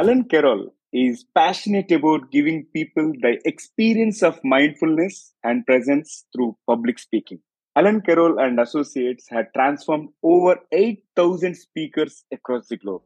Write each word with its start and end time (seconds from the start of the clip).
Alan 0.00 0.24
Carroll 0.24 0.72
is 0.94 1.26
passionate 1.34 1.92
about 1.92 2.30
giving 2.30 2.64
people 2.72 3.12
the 3.20 3.38
experience 3.44 4.22
of 4.22 4.40
mindfulness 4.42 5.34
and 5.44 5.66
presence 5.66 6.24
through 6.32 6.56
public 6.66 6.98
speaking. 6.98 7.38
Alan 7.76 8.00
Carroll 8.00 8.38
and 8.38 8.58
Associates 8.58 9.28
had 9.28 9.48
transformed 9.54 10.08
over 10.22 10.58
8,000 10.72 11.54
speakers 11.54 12.24
across 12.32 12.68
the 12.68 12.78
globe. 12.78 13.02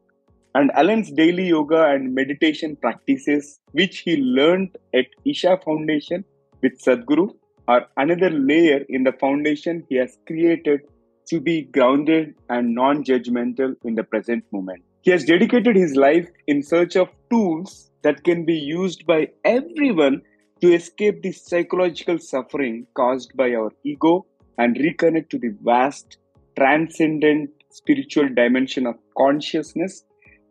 And 0.53 0.71
Alan's 0.71 1.11
daily 1.11 1.49
yoga 1.49 1.83
and 1.87 2.15
meditation 2.15 2.77
practices, 2.77 3.59
which 3.73 3.99
he 3.99 4.15
learned 4.15 4.77
at 4.93 5.07
Isha 5.25 5.59
Foundation 5.65 6.23
with 6.63 6.81
Sadhguru, 6.81 7.35
are 7.67 7.87
another 7.97 8.29
layer 8.29 8.85
in 8.87 9.03
the 9.03 9.11
foundation 9.11 9.85
he 9.89 9.97
has 9.97 10.17
created 10.25 10.79
to 11.27 11.41
be 11.41 11.63
grounded 11.63 12.35
and 12.47 12.73
non 12.73 13.03
judgmental 13.03 13.75
in 13.83 13.95
the 13.95 14.03
present 14.05 14.45
moment. 14.53 14.84
He 15.05 15.11
has 15.11 15.23
dedicated 15.23 15.75
his 15.75 15.95
life 15.95 16.27
in 16.47 16.63
search 16.63 16.95
of 16.95 17.09
tools 17.29 17.91
that 18.01 18.23
can 18.23 18.43
be 18.43 18.55
used 18.55 19.05
by 19.05 19.27
everyone 19.43 20.23
to 20.61 20.73
escape 20.73 21.21
the 21.21 21.31
psychological 21.31 22.17
suffering 22.17 22.87
caused 22.95 23.37
by 23.37 23.53
our 23.53 23.71
ego 23.83 24.25
and 24.57 24.75
reconnect 24.75 25.29
to 25.29 25.37
the 25.37 25.53
vast, 25.61 26.17
transcendent 26.57 27.51
spiritual 27.69 28.29
dimension 28.29 28.87
of 28.87 28.95
consciousness 29.15 30.03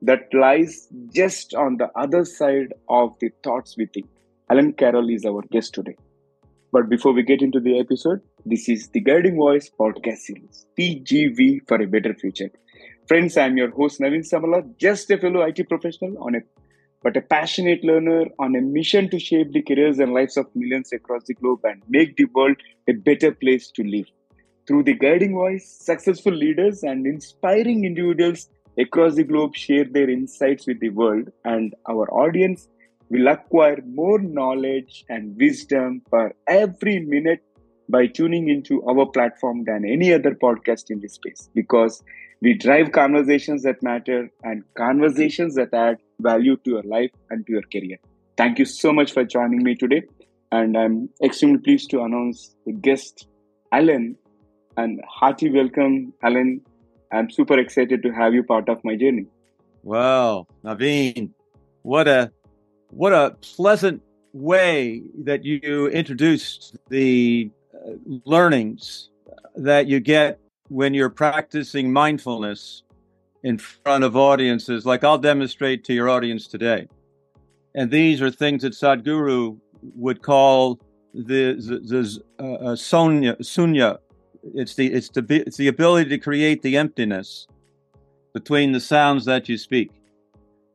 that 0.02 0.32
lies 0.32 0.86
just 1.12 1.54
on 1.54 1.76
the 1.76 1.90
other 1.96 2.24
side 2.24 2.74
of 2.88 3.18
the 3.18 3.30
thoughts 3.42 3.76
we 3.76 3.86
think. 3.86 4.06
Alan 4.48 4.72
Carroll 4.74 5.10
is 5.10 5.24
our 5.24 5.42
guest 5.50 5.74
today. 5.74 5.96
But 6.70 6.88
before 6.88 7.12
we 7.12 7.24
get 7.24 7.42
into 7.42 7.58
the 7.58 7.80
episode, 7.80 8.20
this 8.46 8.68
is 8.68 8.86
the 8.90 9.00
Guiding 9.00 9.34
Voice 9.34 9.68
podcast 9.68 10.18
series, 10.18 10.66
TGV 10.78 11.66
for 11.66 11.82
a 11.82 11.88
Better 11.88 12.14
Future. 12.14 12.52
Friends, 13.06 13.36
I'm 13.36 13.58
your 13.58 13.70
host 13.70 14.00
Naveen 14.00 14.24
Samala, 14.24 14.62
just 14.78 15.10
a 15.10 15.18
fellow 15.18 15.42
IT 15.42 15.68
professional 15.68 16.16
on 16.22 16.36
a 16.36 16.38
but 17.02 17.18
a 17.18 17.20
passionate 17.20 17.84
learner 17.84 18.24
on 18.38 18.56
a 18.56 18.62
mission 18.62 19.10
to 19.10 19.18
shape 19.18 19.52
the 19.52 19.60
careers 19.60 19.98
and 19.98 20.14
lives 20.14 20.38
of 20.38 20.46
millions 20.54 20.90
across 20.90 21.22
the 21.24 21.34
globe 21.34 21.60
and 21.64 21.82
make 21.86 22.16
the 22.16 22.24
world 22.24 22.56
a 22.88 22.94
better 22.94 23.30
place 23.30 23.70
to 23.72 23.82
live. 23.84 24.06
Through 24.66 24.84
the 24.84 24.94
guiding 24.94 25.34
voice, 25.34 25.68
successful 25.68 26.32
leaders 26.32 26.82
and 26.82 27.06
inspiring 27.06 27.84
individuals 27.84 28.48
across 28.78 29.16
the 29.16 29.24
globe 29.24 29.54
share 29.54 29.84
their 29.84 30.08
insights 30.08 30.66
with 30.66 30.80
the 30.80 30.88
world, 30.88 31.28
and 31.44 31.74
our 31.86 32.10
audience 32.10 32.68
will 33.10 33.28
acquire 33.28 33.82
more 33.86 34.18
knowledge 34.18 35.04
and 35.10 35.36
wisdom 35.36 36.00
for 36.08 36.34
every 36.48 37.00
minute 37.00 37.42
by 37.86 38.06
tuning 38.06 38.48
into 38.48 38.82
our 38.84 39.04
platform 39.04 39.64
than 39.64 39.84
any 39.84 40.10
other 40.10 40.34
podcast 40.34 40.90
in 40.90 41.00
this 41.00 41.14
space 41.14 41.50
because 41.54 42.02
we 42.44 42.52
drive 42.52 42.92
conversations 42.92 43.62
that 43.62 43.82
matter 43.82 44.30
and 44.42 44.62
conversations 44.76 45.54
that 45.54 45.72
add 45.72 45.96
value 46.20 46.58
to 46.58 46.72
your 46.72 46.82
life 46.82 47.10
and 47.30 47.46
to 47.46 47.52
your 47.52 47.62
career. 47.72 47.96
Thank 48.36 48.58
you 48.58 48.66
so 48.66 48.92
much 48.92 49.12
for 49.12 49.24
joining 49.24 49.62
me 49.62 49.74
today. 49.74 50.02
And 50.52 50.76
I'm 50.76 51.08
extremely 51.22 51.60
pleased 51.60 51.88
to 51.92 52.02
announce 52.02 52.54
the 52.66 52.72
guest, 52.72 53.26
Alan. 53.72 54.16
And 54.76 55.00
hearty 55.08 55.50
welcome, 55.50 56.12
Alan. 56.22 56.60
I'm 57.10 57.30
super 57.30 57.58
excited 57.58 58.02
to 58.02 58.10
have 58.10 58.34
you 58.34 58.42
part 58.42 58.68
of 58.68 58.84
my 58.84 58.94
journey. 58.94 59.26
Wow, 59.82 60.46
Naveen, 60.62 61.30
what 61.80 62.08
a 62.08 62.30
what 62.90 63.14
a 63.14 63.36
pleasant 63.56 64.02
way 64.34 65.02
that 65.24 65.44
you 65.44 65.88
introduced 65.88 66.76
the 66.90 67.50
uh, 67.74 67.92
learnings 68.26 69.08
that 69.56 69.86
you 69.86 70.00
get 70.00 70.38
when 70.74 70.92
you're 70.92 71.08
practicing 71.08 71.92
mindfulness 71.92 72.82
in 73.44 73.56
front 73.56 74.02
of 74.02 74.16
audiences, 74.16 74.84
like 74.84 75.04
I'll 75.04 75.18
demonstrate 75.18 75.84
to 75.84 75.94
your 75.94 76.08
audience 76.10 76.48
today. 76.48 76.88
And 77.76 77.92
these 77.92 78.20
are 78.20 78.28
things 78.28 78.62
that 78.62 78.72
Sadhguru 78.72 79.56
would 79.94 80.20
call 80.20 80.80
the, 81.14 81.54
the, 81.54 81.78
the 81.78 82.22
uh, 82.40 82.70
uh, 82.70 82.76
sonya, 82.76 83.36
sunya. 83.36 83.98
It's 84.52 84.74
the, 84.74 84.92
it's, 84.92 85.10
the, 85.10 85.24
it's 85.46 85.56
the 85.56 85.68
ability 85.68 86.10
to 86.10 86.18
create 86.18 86.62
the 86.62 86.76
emptiness 86.76 87.46
between 88.32 88.72
the 88.72 88.80
sounds 88.80 89.24
that 89.26 89.48
you 89.48 89.56
speak. 89.56 89.92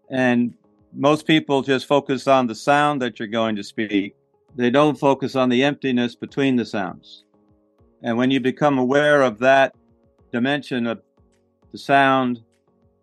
And 0.10 0.54
most 0.94 1.28
people 1.28 1.62
just 1.62 1.86
focus 1.88 2.26
on 2.26 2.48
the 2.48 2.56
sound 2.56 3.02
that 3.02 3.20
you're 3.20 3.28
going 3.28 3.58
to 3.58 3.64
speak. 3.64 4.16
They 4.56 4.70
don't 4.70 4.98
focus 4.98 5.36
on 5.36 5.50
the 5.50 5.62
emptiness 5.62 6.16
between 6.16 6.56
the 6.56 6.66
sounds. 6.66 7.26
And 8.02 8.18
when 8.18 8.32
you 8.32 8.40
become 8.40 8.78
aware 8.78 9.24
of 9.24 9.40
that 9.40 9.76
dimension 10.32 10.88
of 10.88 11.02
the 11.72 11.78
sound, 11.78 12.42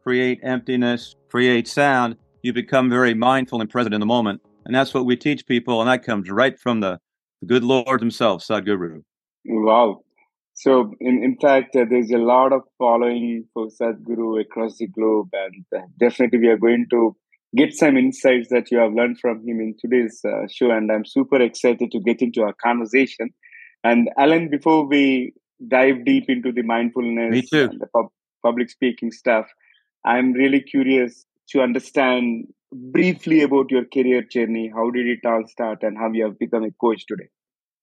create 0.02 0.40
emptiness, 0.42 1.16
create 1.28 1.68
sound, 1.68 2.16
you 2.42 2.52
become 2.52 2.88
very 2.88 3.14
mindful 3.14 3.60
and 3.60 3.68
present 3.68 3.94
in 3.94 4.00
the 4.00 4.06
moment. 4.06 4.40
And 4.64 4.74
that's 4.74 4.94
what 4.94 5.04
we 5.04 5.16
teach 5.16 5.46
people. 5.46 5.80
And 5.80 5.90
that 5.90 6.04
comes 6.04 6.30
right 6.30 6.58
from 6.58 6.80
the, 6.80 6.98
good 7.46 7.64
Lord 7.64 8.00
himself, 8.00 8.42
Sadhguru. 8.42 9.02
Wow. 9.44 10.02
So, 10.54 10.94
in, 11.00 11.22
in 11.22 11.36
fact, 11.36 11.76
uh, 11.76 11.84
there's 11.88 12.10
a 12.10 12.18
lot 12.18 12.52
of 12.52 12.62
following 12.78 13.44
for 13.52 13.68
Sadhguru 13.68 14.40
across 14.40 14.78
the 14.78 14.86
globe. 14.86 15.28
And 15.32 15.64
uh, 15.76 15.86
definitely, 15.98 16.38
we 16.38 16.48
are 16.48 16.56
going 16.56 16.86
to 16.90 17.14
get 17.54 17.74
some 17.74 17.96
insights 17.96 18.48
that 18.48 18.70
you 18.70 18.78
have 18.78 18.94
learned 18.94 19.20
from 19.20 19.46
him 19.46 19.60
in 19.60 19.76
today's 19.78 20.20
uh, 20.24 20.46
show. 20.50 20.70
And 20.70 20.90
I'm 20.90 21.04
super 21.04 21.40
excited 21.40 21.90
to 21.92 22.00
get 22.00 22.22
into 22.22 22.42
our 22.42 22.54
conversation. 22.54 23.30
And 23.84 24.08
Alan, 24.18 24.48
before 24.48 24.86
we 24.86 25.34
dive 25.68 26.04
deep 26.04 26.28
into 26.28 26.52
the 26.52 26.62
mindfulness 26.62 27.52
and 27.52 27.80
the 27.80 27.86
pub- 27.86 28.12
public 28.42 28.70
speaking 28.70 29.10
stuff, 29.10 29.46
I'm 30.04 30.32
really 30.32 30.60
curious 30.60 31.26
to 31.50 31.62
understand 31.62 32.46
briefly 32.72 33.42
about 33.42 33.70
your 33.70 33.84
career 33.84 34.22
journey. 34.22 34.70
How 34.74 34.90
did 34.90 35.06
it 35.06 35.20
all 35.24 35.44
start 35.46 35.82
and 35.82 35.96
how 35.96 36.10
you 36.12 36.24
have 36.24 36.38
become 36.38 36.64
a 36.64 36.70
coach 36.72 37.04
today? 37.06 37.28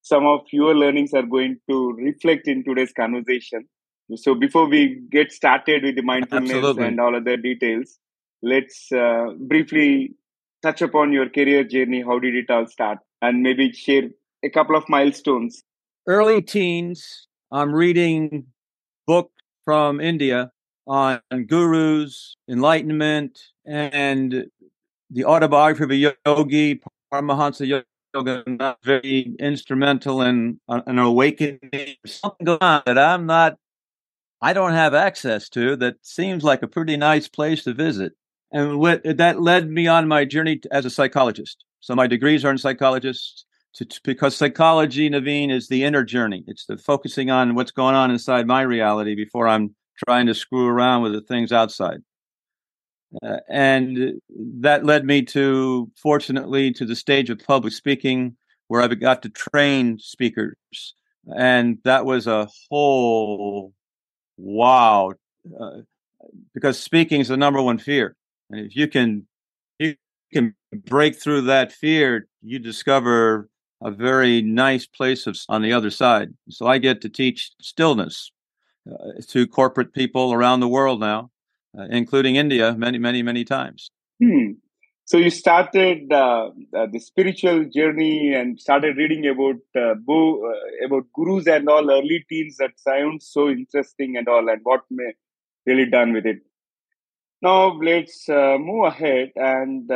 Some 0.01 0.25
of 0.25 0.41
your 0.51 0.75
learnings 0.75 1.13
are 1.13 1.23
going 1.23 1.59
to 1.69 1.93
reflect 1.93 2.47
in 2.47 2.63
today's 2.63 2.91
conversation. 2.91 3.67
So 4.15 4.35
before 4.35 4.67
we 4.67 5.01
get 5.09 5.31
started 5.31 5.83
with 5.83 5.95
the 5.95 6.01
mindfulness 6.01 6.51
Absolutely. 6.51 6.87
and 6.87 6.99
all 6.99 7.15
other 7.15 7.37
details, 7.37 7.97
let's 8.41 8.91
uh, 8.91 9.27
briefly 9.39 10.13
touch 10.61 10.81
upon 10.81 11.13
your 11.13 11.29
career 11.29 11.63
journey. 11.63 12.01
How 12.01 12.19
did 12.19 12.35
it 12.35 12.49
all 12.49 12.67
start? 12.67 12.99
And 13.21 13.41
maybe 13.41 13.71
share 13.71 14.09
a 14.43 14.49
couple 14.49 14.75
of 14.75 14.83
milestones. 14.89 15.63
Early 16.05 16.41
teens, 16.41 17.27
I'm 17.53 17.71
reading 17.71 18.47
book 19.05 19.29
from 19.63 20.01
India 20.01 20.51
on 20.87 21.21
gurus, 21.45 22.35
enlightenment, 22.49 23.39
and 23.63 24.47
the 25.11 25.25
autobiography 25.25 25.83
of 25.83 25.91
a 25.91 26.15
yogi, 26.25 26.81
Paramahansa 27.13 27.83
Yoga, 28.15 28.77
very 28.83 29.35
instrumental 29.39 30.23
in 30.23 30.59
uh, 30.67 30.81
an 30.87 30.97
awakening. 30.97 31.95
Something 32.07 32.43
going 32.43 32.57
on 32.59 32.81
that 32.87 32.97
I'm 32.97 33.27
not, 33.27 33.59
I 34.41 34.53
don't 34.53 34.73
have 34.73 34.95
access 34.95 35.47
to. 35.49 35.75
That 35.75 35.97
seems 36.01 36.43
like 36.43 36.63
a 36.63 36.67
pretty 36.67 36.97
nice 36.97 37.27
place 37.27 37.65
to 37.65 37.75
visit 37.75 38.13
and 38.51 38.79
what, 38.79 39.03
that 39.03 39.41
led 39.43 39.69
me 39.69 39.85
on 39.85 40.07
my 40.07 40.25
journey 40.25 40.59
as 40.71 40.85
a 40.85 40.89
psychologist. 40.89 41.65
So 41.81 41.93
my 41.93 42.07
degrees 42.07 42.43
are 42.43 42.49
in 42.49 42.57
psychologist 42.57 43.45
to, 43.75 43.87
because 44.03 44.35
psychology, 44.35 45.09
Naveen, 45.09 45.51
is 45.51 45.67
the 45.67 45.83
inner 45.83 46.03
journey. 46.03 46.43
It's 46.47 46.65
the 46.65 46.77
focusing 46.77 47.29
on 47.29 47.55
what's 47.55 47.71
going 47.71 47.95
on 47.95 48.11
inside 48.11 48.47
my 48.47 48.61
reality 48.61 49.15
before 49.15 49.47
I'm 49.47 49.75
trying 50.05 50.27
to 50.27 50.35
screw 50.35 50.67
around 50.67 51.03
with 51.03 51.13
the 51.13 51.21
things 51.21 51.51
outside. 51.51 52.01
Uh, 53.21 53.37
and 53.49 54.19
that 54.59 54.85
led 54.85 55.05
me 55.05 55.21
to, 55.21 55.91
fortunately, 56.01 56.71
to 56.71 56.85
the 56.85 56.95
stage 56.95 57.29
of 57.29 57.39
public 57.39 57.73
speaking 57.73 58.35
where 58.67 58.81
I 58.81 58.87
got 58.87 59.21
to 59.23 59.29
train 59.29 59.99
speakers. 59.99 60.55
And 61.37 61.77
that 61.83 62.05
was 62.05 62.27
a 62.27 62.47
whole 62.69 63.73
wow, 64.37 65.13
uh, 65.59 65.81
because 66.53 66.79
speaking 66.79 67.21
is 67.21 67.27
the 67.27 67.37
number 67.37 67.61
one 67.61 67.77
fear. 67.77 68.15
And 68.49 68.65
if 68.65 68.75
you 68.75 68.87
can 68.87 69.27
you 69.79 69.95
can 70.33 70.55
break 70.73 71.15
through 71.15 71.41
that 71.41 71.71
fear, 71.71 72.27
you 72.41 72.59
discover 72.59 73.49
a 73.83 73.91
very 73.91 74.41
nice 74.41 74.85
place 74.85 75.27
of, 75.27 75.37
on 75.49 75.61
the 75.61 75.73
other 75.73 75.89
side. 75.89 76.33
So 76.49 76.67
I 76.67 76.77
get 76.77 77.01
to 77.01 77.09
teach 77.09 77.51
stillness 77.61 78.31
uh, 78.89 79.21
to 79.27 79.45
corporate 79.47 79.93
people 79.93 80.33
around 80.33 80.61
the 80.61 80.67
world 80.67 80.99
now, 80.99 81.29
uh, 81.77 81.83
including 81.89 82.37
India, 82.37 82.73
many, 82.77 82.97
many, 82.97 83.21
many 83.21 83.43
times. 83.43 83.91
Hmm. 84.23 84.53
So 85.05 85.17
you 85.17 85.29
started 85.29 86.13
uh, 86.13 86.51
uh 86.77 86.87
the 86.89 86.99
spiritual 86.99 87.65
journey 87.65 88.33
and 88.33 88.57
started 88.57 88.95
reading 88.95 89.27
about 89.27 89.61
uh, 89.75 89.95
bo- 89.95 90.39
uh, 90.49 90.85
about 90.85 91.03
gurus 91.13 91.45
and 91.45 91.67
all 91.67 91.91
early 91.91 92.25
teens. 92.29 92.55
That 92.57 92.71
sounds 92.77 93.27
so 93.29 93.49
interesting 93.49 94.15
and 94.15 94.29
all, 94.29 94.47
and 94.47 94.61
what 94.63 94.81
may 94.89 95.11
really 95.65 95.89
done 95.89 96.13
with 96.13 96.25
it. 96.25 96.39
Now 97.41 97.73
let's 97.73 98.29
move 98.29 98.85
ahead 98.85 99.31
and 99.35 99.91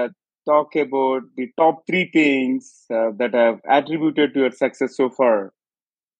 talk 0.47 0.75
about 0.75 1.23
the 1.35 1.49
top 1.57 1.83
three 1.85 2.09
things 2.11 2.85
uh, 2.93 3.11
that 3.17 3.33
have 3.33 3.59
attributed 3.69 4.33
to 4.33 4.41
your 4.41 4.51
success 4.51 4.95
so 4.95 5.09
far. 5.09 5.53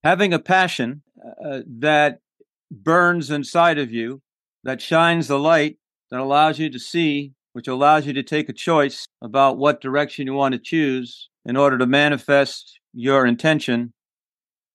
Having 0.04 0.34
a 0.34 0.40
passion 0.40 1.02
uh, 1.46 1.62
that 1.80 2.20
burns 2.72 3.32
inside 3.32 3.78
of 3.78 3.92
you, 3.92 4.22
that 4.64 4.82
shines 4.82 5.28
the 5.28 5.40
light, 5.40 5.78
that 6.12 6.20
allows 6.20 6.60
you 6.60 6.70
to 6.70 6.80
see 6.80 7.34
which 7.58 7.68
allows 7.68 8.06
you 8.06 8.14
to 8.14 8.22
take 8.22 8.50
a 8.50 8.54
choice 8.54 9.08
about 9.20 9.58
what 9.58 9.82
direction 9.82 10.28
you 10.28 10.34
want 10.36 10.54
to 10.54 10.60
choose 10.60 11.28
in 11.44 11.58
order 11.58 11.76
to 11.76 11.88
manifest 11.88 12.80
your 12.94 13.26
intention, 13.26 13.92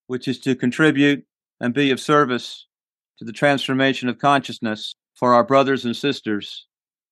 which 0.09 0.27
is 0.27 0.41
to 0.41 0.57
contribute 0.57 1.25
and 1.61 1.75
be 1.75 1.93
of 1.93 2.01
service 2.01 2.67
to 3.21 3.25
the 3.25 3.31
transformation 3.31 4.09
of 4.09 4.19
consciousness 4.19 4.95
for 5.15 5.33
our 5.33 5.45
brothers 5.45 5.85
and 5.85 5.95
sisters 5.95 6.67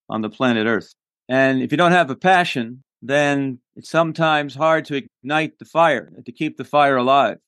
on 0.09 0.23
the 0.23 0.29
planet 0.29 0.67
Earth. 0.67 0.93
And 1.31 1.63
if 1.63 1.71
you 1.71 1.79
don't 1.79 1.93
have 1.93 2.11
a 2.11 2.17
passion, 2.17 2.83
then 3.01 3.61
it's 3.77 3.89
sometimes 3.89 4.55
hard 4.55 4.85
to 4.87 4.97
ignite 4.97 5.61
the 5.61 5.65
fire, 5.65 6.13
to 6.27 6.33
keep 6.33 6.57
the 6.57 6.65
fire 6.65 6.97
alive. 6.97 7.39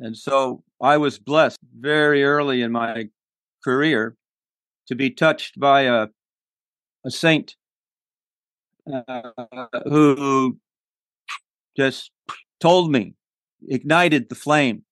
And 0.00 0.16
so 0.16 0.64
I 0.82 0.96
was 0.96 1.18
blessed 1.18 1.60
very 1.78 2.24
early 2.24 2.62
in 2.62 2.72
my 2.72 3.08
career 3.62 4.16
to 4.88 4.96
be 4.96 5.10
touched 5.10 5.58
by 5.58 5.82
a 5.82 6.08
a 7.04 7.10
saint 7.10 7.56
uh, 8.92 9.30
who 9.84 10.58
just 11.76 12.10
told 12.60 12.90
me, 12.92 13.14
ignited 13.68 14.28
the 14.28 14.34
flame 14.34 14.84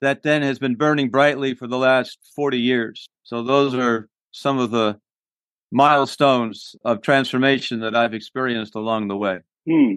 that 0.00 0.22
then 0.22 0.42
has 0.42 0.58
been 0.58 0.76
burning 0.76 1.10
brightly 1.10 1.54
for 1.54 1.66
the 1.66 1.76
last 1.76 2.18
40 2.34 2.58
years. 2.58 3.08
So 3.22 3.42
those 3.42 3.74
are 3.74 4.08
some 4.30 4.58
of 4.58 4.70
the 4.70 4.98
milestones 5.72 6.76
of 6.84 7.02
transformation 7.02 7.80
that 7.80 7.94
I've 7.94 8.14
experienced 8.14 8.74
along 8.74 9.08
the 9.08 9.16
way. 9.16 9.40
Hmm. 9.68 9.94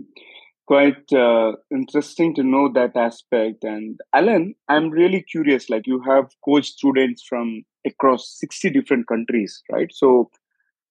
Quite 0.68 1.12
uh, 1.14 1.54
interesting 1.72 2.36
to 2.36 2.44
know 2.44 2.72
that 2.74 2.96
aspect. 2.96 3.64
And 3.64 4.00
Alan, 4.14 4.54
I'm 4.68 4.90
really 4.92 5.24
curious. 5.24 5.70
Like 5.70 5.88
you 5.88 6.02
have 6.02 6.30
coached 6.46 6.74
students 6.74 7.24
from 7.28 7.64
across 7.86 8.38
60 8.40 8.70
different 8.70 9.08
countries, 9.08 9.64
right? 9.72 9.92
So 9.92 10.30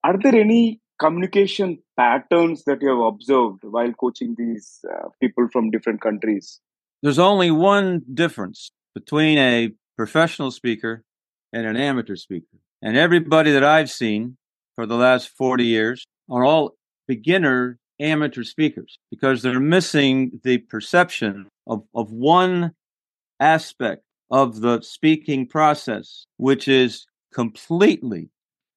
are 0.02 0.16
there 0.20 0.34
any 0.34 0.80
communication 0.98 1.78
patterns 1.96 2.64
that 2.64 2.82
you 2.82 2.88
have 2.88 3.06
observed 3.14 3.60
while 3.62 3.92
coaching 3.92 4.34
these 4.36 4.80
uh, 4.92 5.08
people 5.20 5.48
from 5.52 5.70
different 5.70 6.00
countries? 6.00 6.60
There's 7.02 7.18
only 7.18 7.52
one 7.52 8.02
difference 8.12 8.72
between 8.94 9.38
a 9.38 9.72
professional 9.96 10.50
speaker 10.50 11.04
and 11.52 11.66
an 11.66 11.76
amateur 11.76 12.16
speaker. 12.16 12.58
And 12.82 12.96
everybody 12.96 13.52
that 13.52 13.64
I've 13.64 13.90
seen 13.90 14.36
for 14.78 14.86
the 14.86 14.94
last 14.94 15.30
40 15.30 15.64
years 15.64 16.06
are 16.30 16.44
all 16.44 16.76
beginner 17.08 17.80
amateur 17.98 18.44
speakers 18.44 18.96
because 19.10 19.42
they're 19.42 19.58
missing 19.58 20.30
the 20.44 20.58
perception 20.58 21.48
of, 21.66 21.82
of 21.96 22.12
one 22.12 22.70
aspect 23.40 24.04
of 24.30 24.60
the 24.60 24.80
speaking 24.80 25.48
process, 25.48 26.26
which 26.36 26.68
is 26.68 27.06
completely 27.34 28.30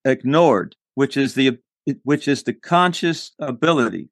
ignored 0.04 0.76
which 0.96 1.16
is 1.16 1.36
the 1.36 1.60
which 2.02 2.28
is 2.28 2.42
the 2.44 2.54
conscious 2.54 3.34
ability 3.38 4.10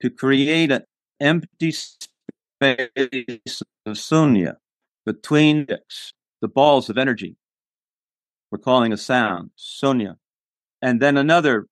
to 0.00 0.08
create 0.08 0.72
an 0.72 0.84
empty 1.20 1.70
space 1.70 3.62
of 3.84 3.92
sunya 3.92 4.54
between 5.04 5.66
the 6.40 6.48
balls 6.48 6.88
of 6.88 6.96
energy. 6.96 7.36
We're 8.54 8.58
calling 8.58 8.92
a 8.92 8.96
sound, 8.96 9.50
sunya, 9.58 10.14
and 10.80 11.02
then 11.02 11.16
another 11.16 11.66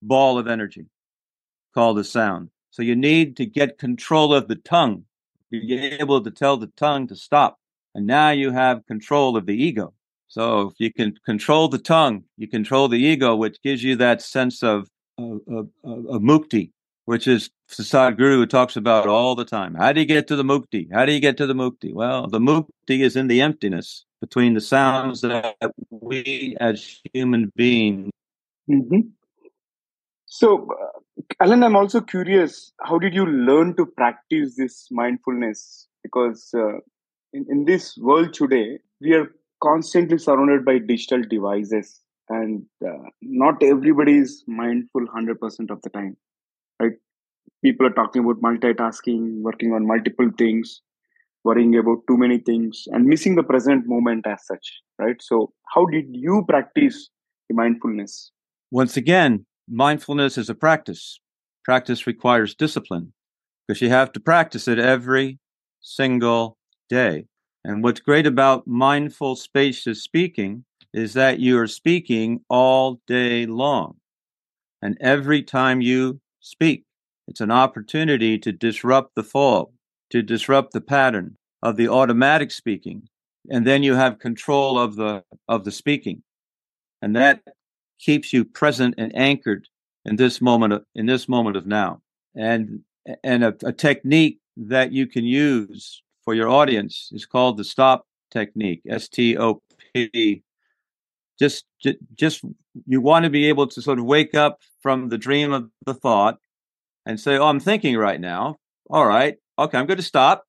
ball 0.00 0.38
of 0.38 0.48
energy 0.48 0.86
called 1.74 1.98
a 1.98 2.04
sound. 2.04 2.48
So 2.70 2.80
you 2.80 2.96
need 2.96 3.36
to 3.36 3.44
get 3.44 3.76
control 3.76 4.32
of 4.32 4.48
the 4.48 4.56
tongue. 4.56 5.04
You're 5.50 6.00
able 6.00 6.22
to 6.22 6.30
tell 6.30 6.56
the 6.56 6.68
tongue 6.68 7.08
to 7.08 7.14
stop. 7.14 7.58
And 7.94 8.06
now 8.06 8.30
you 8.30 8.52
have 8.52 8.86
control 8.86 9.36
of 9.36 9.44
the 9.44 9.52
ego. 9.52 9.92
So 10.28 10.68
if 10.68 10.76
you 10.78 10.90
can 10.90 11.14
control 11.26 11.68
the 11.68 11.76
tongue, 11.76 12.24
you 12.38 12.48
control 12.48 12.88
the 12.88 12.96
ego, 12.98 13.36
which 13.36 13.60
gives 13.60 13.84
you 13.84 13.94
that 13.96 14.22
sense 14.22 14.62
of, 14.62 14.88
of, 15.18 15.42
of, 15.46 15.68
of 15.84 16.22
mukti, 16.22 16.70
which 17.04 17.28
is 17.28 17.50
Sadhguru 17.70 18.48
talks 18.48 18.76
about 18.76 19.06
all 19.06 19.34
the 19.34 19.44
time. 19.44 19.74
How 19.74 19.92
do 19.92 20.00
you 20.00 20.06
get 20.06 20.26
to 20.28 20.36
the 20.36 20.42
mukti? 20.42 20.88
How 20.90 21.04
do 21.04 21.12
you 21.12 21.20
get 21.20 21.36
to 21.36 21.46
the 21.46 21.52
mukti? 21.52 21.92
Well, 21.92 22.28
the 22.28 22.38
mukti 22.38 23.00
is 23.00 23.14
in 23.14 23.26
the 23.26 23.42
emptiness 23.42 24.06
between 24.20 24.54
the 24.54 24.60
sounds 24.60 25.20
that 25.20 25.56
we 25.90 26.56
as 26.60 27.00
human 27.12 27.52
beings. 27.54 28.10
Mm-hmm. 28.70 29.08
So, 30.26 30.68
uh, 30.70 31.22
Alan, 31.40 31.62
I'm 31.62 31.76
also 31.76 32.00
curious, 32.00 32.72
how 32.82 32.98
did 32.98 33.14
you 33.14 33.26
learn 33.26 33.76
to 33.76 33.86
practice 33.86 34.56
this 34.56 34.88
mindfulness? 34.90 35.88
Because 36.02 36.50
uh, 36.54 36.78
in, 37.32 37.46
in 37.48 37.64
this 37.64 37.96
world 37.96 38.34
today, 38.34 38.78
we 39.00 39.14
are 39.14 39.32
constantly 39.62 40.18
surrounded 40.18 40.64
by 40.64 40.78
digital 40.78 41.22
devices 41.22 42.00
and 42.28 42.64
uh, 42.86 43.08
not 43.22 43.62
everybody 43.62 44.18
is 44.18 44.44
mindful 44.46 45.06
100% 45.06 45.70
of 45.70 45.80
the 45.82 45.90
time 45.90 46.16
right 46.80 46.92
people 47.62 47.86
are 47.86 47.96
talking 47.98 48.22
about 48.22 48.40
multitasking 48.40 49.40
working 49.42 49.72
on 49.72 49.86
multiple 49.86 50.30
things 50.38 50.82
worrying 51.48 51.76
about 51.82 52.06
too 52.08 52.18
many 52.24 52.38
things 52.50 52.84
and 52.92 53.12
missing 53.12 53.34
the 53.36 53.48
present 53.52 53.86
moment 53.94 54.26
as 54.34 54.44
such 54.50 54.66
right? 54.98 55.20
So 55.22 55.52
how 55.74 55.86
did 55.86 56.06
you 56.10 56.44
practice 56.48 57.08
the 57.48 57.54
mindfulness? 57.54 58.30
Once 58.70 58.96
again 58.96 59.46
mindfulness 59.68 60.38
is 60.38 60.50
a 60.50 60.54
practice. 60.54 61.20
Practice 61.64 62.06
requires 62.06 62.54
discipline 62.54 63.12
because 63.66 63.80
you 63.80 63.90
have 63.90 64.12
to 64.12 64.20
practice 64.20 64.68
it 64.68 64.78
every 64.78 65.38
single 65.80 66.56
day. 66.88 67.26
And 67.64 67.82
what's 67.82 68.00
great 68.00 68.26
about 68.26 68.66
mindful 68.66 69.36
spacious 69.36 70.02
speaking 70.02 70.64
is 70.94 71.12
that 71.14 71.38
you 71.38 71.58
are 71.58 71.66
speaking 71.66 72.40
all 72.48 73.00
day 73.06 73.46
long. 73.46 73.96
And 74.80 74.96
every 75.00 75.42
time 75.42 75.80
you 75.80 76.20
speak, 76.40 76.84
it's 77.26 77.42
an 77.42 77.50
opportunity 77.50 78.38
to 78.38 78.52
disrupt 78.52 79.14
the 79.14 79.22
flow, 79.22 79.72
to 80.10 80.22
disrupt 80.22 80.72
the 80.72 80.80
pattern 80.80 81.36
of 81.62 81.76
the 81.76 81.88
automatic 81.88 82.50
speaking. 82.50 83.08
And 83.50 83.66
then 83.66 83.82
you 83.82 83.94
have 83.94 84.18
control 84.18 84.78
of 84.78 84.96
the, 84.96 85.24
of 85.48 85.64
the 85.64 85.72
speaking. 85.72 86.22
And 87.00 87.16
that 87.16 87.40
keeps 87.98 88.32
you 88.32 88.44
present 88.44 88.94
and 88.98 89.14
anchored 89.16 89.68
in 90.04 90.16
this 90.16 90.40
moment, 90.40 90.72
of, 90.72 90.84
in 90.94 91.06
this 91.06 91.28
moment 91.28 91.56
of 91.56 91.66
now. 91.66 92.00
And, 92.34 92.80
and 93.24 93.44
a, 93.44 93.54
a 93.64 93.72
technique 93.72 94.38
that 94.56 94.92
you 94.92 95.06
can 95.06 95.24
use 95.24 96.02
for 96.24 96.34
your 96.34 96.48
audience 96.48 97.10
is 97.12 97.26
called 97.26 97.56
the 97.56 97.64
stop 97.64 98.06
technique, 98.30 98.82
S 98.88 99.08
T 99.08 99.36
O 99.36 99.62
P. 99.94 100.42
Just, 101.38 101.64
just, 102.16 102.44
you 102.86 103.00
want 103.00 103.24
to 103.24 103.30
be 103.30 103.46
able 103.46 103.68
to 103.68 103.80
sort 103.80 103.98
of 103.98 104.04
wake 104.04 104.34
up 104.34 104.60
from 104.82 105.08
the 105.08 105.18
dream 105.18 105.52
of 105.52 105.70
the 105.86 105.94
thought 105.94 106.38
and 107.06 107.18
say, 107.18 107.38
Oh, 107.38 107.46
I'm 107.46 107.60
thinking 107.60 107.96
right 107.96 108.20
now. 108.20 108.56
All 108.90 109.06
right. 109.06 109.36
Okay. 109.58 109.78
I'm 109.78 109.86
going 109.86 109.98
to 109.98 110.02
stop. 110.02 110.44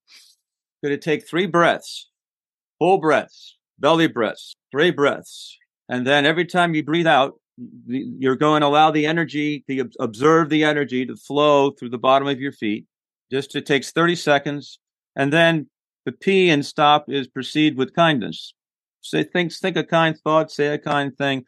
Going 0.83 0.93
to 0.93 0.97
take 0.97 1.27
three 1.27 1.45
breaths, 1.45 2.09
full 2.77 2.99
breaths, 2.99 3.57
belly 3.79 4.07
breaths, 4.07 4.55
three 4.71 4.91
breaths. 4.91 5.57
And 5.89 6.05
then 6.07 6.25
every 6.25 6.45
time 6.45 6.73
you 6.73 6.83
breathe 6.83 7.07
out, 7.07 7.33
you're 7.85 8.35
going 8.35 8.61
to 8.61 8.67
allow 8.67 8.91
the 8.91 9.05
energy, 9.05 9.63
to 9.67 9.89
observe 9.99 10.49
the 10.49 10.63
energy 10.63 11.05
to 11.05 11.15
flow 11.15 11.71
through 11.71 11.89
the 11.89 11.97
bottom 11.97 12.27
of 12.27 12.39
your 12.39 12.51
feet. 12.51 12.85
Just 13.31 13.55
it 13.55 13.65
takes 13.65 13.91
30 13.91 14.15
seconds. 14.15 14.79
And 15.15 15.33
then 15.33 15.67
the 16.05 16.11
P 16.11 16.49
in 16.49 16.63
stop 16.63 17.09
is 17.09 17.27
proceed 17.27 17.77
with 17.77 17.93
kindness. 17.93 18.53
Say 19.01 19.23
things, 19.23 19.59
think 19.59 19.75
a 19.75 19.83
kind 19.83 20.17
thought, 20.17 20.51
say 20.51 20.67
a 20.67 20.77
kind 20.77 21.17
thing. 21.17 21.45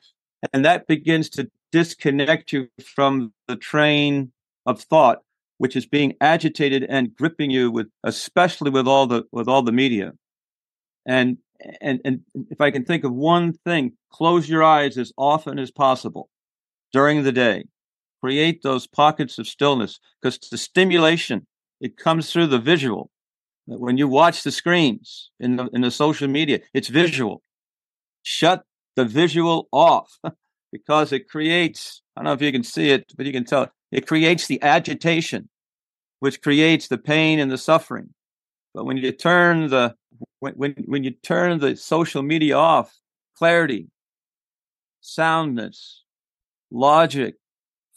And 0.54 0.66
that 0.66 0.88
begins 0.88 1.30
to 1.32 1.50
disconnect 1.72 2.52
you 2.52 2.68
from 2.84 3.34
the 3.48 3.56
train 3.56 4.32
of 4.66 4.82
thought, 4.82 5.20
which 5.62 5.76
is 5.76 5.86
being 5.86 6.16
agitated 6.22 6.84
and 6.90 7.16
gripping 7.16 7.52
you 7.52 7.70
with, 7.70 7.88
especially 8.04 8.72
with 8.72 8.88
all 8.88 9.06
the, 9.06 9.24
with 9.32 9.48
all 9.48 9.62
the 9.62 9.72
media. 9.72 10.12
And, 11.06 11.38
and, 11.80 12.02
and 12.04 12.22
if 12.50 12.60
I 12.60 12.72
can 12.72 12.84
think 12.84 13.04
of 13.04 13.14
one 13.14 13.54
thing, 13.54 13.94
close 14.12 14.50
your 14.50 14.64
eyes 14.64 14.98
as 14.98 15.14
often 15.18 15.60
as 15.60 15.70
possible 15.70 16.30
during 16.92 17.22
the 17.22 17.32
day. 17.32 17.66
Create 18.22 18.64
those 18.64 18.88
pockets 18.88 19.38
of 19.38 19.46
stillness 19.46 20.00
because 20.20 20.40
the 20.50 20.58
stimulation, 20.58 21.46
it 21.80 21.96
comes 21.96 22.32
through 22.32 22.48
the 22.48 22.58
visual 22.58 23.12
when 23.66 24.00
you 24.00 24.08
watch 24.08 24.42
the 24.42 24.52
screens 24.52 25.30
in 25.40 25.58
the, 25.58 25.70
in 25.74 25.82
the 25.82 25.92
social 25.92 26.28
media, 26.28 26.60
it's 26.74 26.88
visual. 26.88 27.44
Shut 28.24 28.64
the 28.96 29.06
visual 29.06 29.68
off 29.72 30.18
because 30.72 31.12
it 31.12 31.30
creates, 31.30 32.02
I 32.16 32.22
don't 32.22 32.26
know 32.26 32.34
if 32.34 32.42
you 32.42 32.52
can 32.52 32.64
see 32.64 32.90
it, 32.90 33.14
but 33.16 33.28
you 33.28 33.32
can 33.32 33.46
tell 33.46 33.70
it 33.92 34.08
creates 34.08 34.48
the 34.48 34.62
agitation, 34.64 35.50
which 36.22 36.42
creates 36.42 36.88
the 36.88 36.98
pain 36.98 37.40
and 37.40 37.52
the 37.52 37.58
suffering. 37.58 38.14
But 38.74 38.86
when 38.86 38.98
you 38.98 39.12
turn 39.12 39.70
the, 39.70 39.96
when, 40.40 40.54
when, 40.54 40.76
when 40.86 41.04
you 41.04 41.12
turn 41.12 41.60
the 41.60 41.76
social 41.76 42.24
media 42.24 42.56
off, 42.56 42.98
clarity, 43.38 43.90
soundness, 45.02 46.04
logic, 46.72 47.36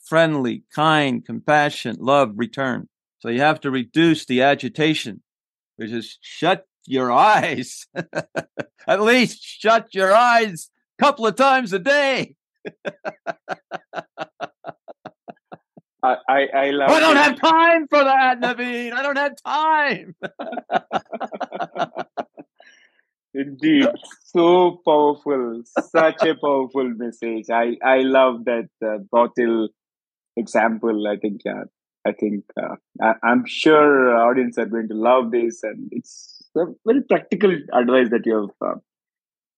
friendly, 0.05 0.65
kind, 0.75 1.25
compassion, 1.25 1.97
love 2.01 2.33
return. 2.35 2.89
So 3.21 3.29
you 3.29 3.41
have 3.41 3.61
to 3.61 3.71
reduce 3.71 4.27
the 4.27 4.43
agitation 4.43 5.23
which 5.77 5.91
is 5.91 6.19
shut 6.21 6.67
your 6.87 7.13
eyes. 7.31 7.87
At 8.87 9.03
least 9.03 9.43
shut 9.43 9.95
your 9.95 10.15
eyes 10.15 10.71
a 10.99 11.03
couple 11.05 11.27
of 11.27 11.37
times 11.37 11.73
a 11.73 11.79
day. 11.79 12.37
I, 16.05 16.17
I, 16.29 16.49
I 16.55 16.71
love. 16.71 16.91
I 16.91 17.01
don't 17.01 17.17
it. 17.17 17.21
have 17.21 17.41
time 17.41 17.89
for 17.89 18.05
that, 18.05 18.39
Naveen. 18.39 18.93
I 18.93 19.03
don't 19.03 19.17
have 19.17 19.37
time. 19.43 20.15
Indeed, 23.35 23.89
so 24.23 24.83
powerful, 24.85 25.63
such 25.65 26.25
a 26.25 26.35
powerful 26.35 26.91
message. 26.91 27.47
I 27.51 27.77
I 27.83 28.03
love 28.03 28.45
that 28.45 28.69
uh, 28.87 28.99
bottle 29.11 29.69
example. 30.37 31.09
I 31.09 31.17
think 31.17 31.41
yeah, 31.45 31.65
I 32.07 32.13
think 32.13 32.45
uh, 32.61 32.77
I, 33.01 33.15
I'm 33.23 33.47
sure 33.47 34.15
audience 34.17 34.59
are 34.59 34.67
going 34.67 34.89
to 34.89 34.95
love 34.95 35.31
this, 35.31 35.63
and 35.63 35.89
it's 35.91 36.43
a 36.55 36.67
very 36.87 37.03
practical 37.03 37.57
advice 37.73 38.11
that 38.11 38.27
you 38.27 38.53
have 38.61 38.79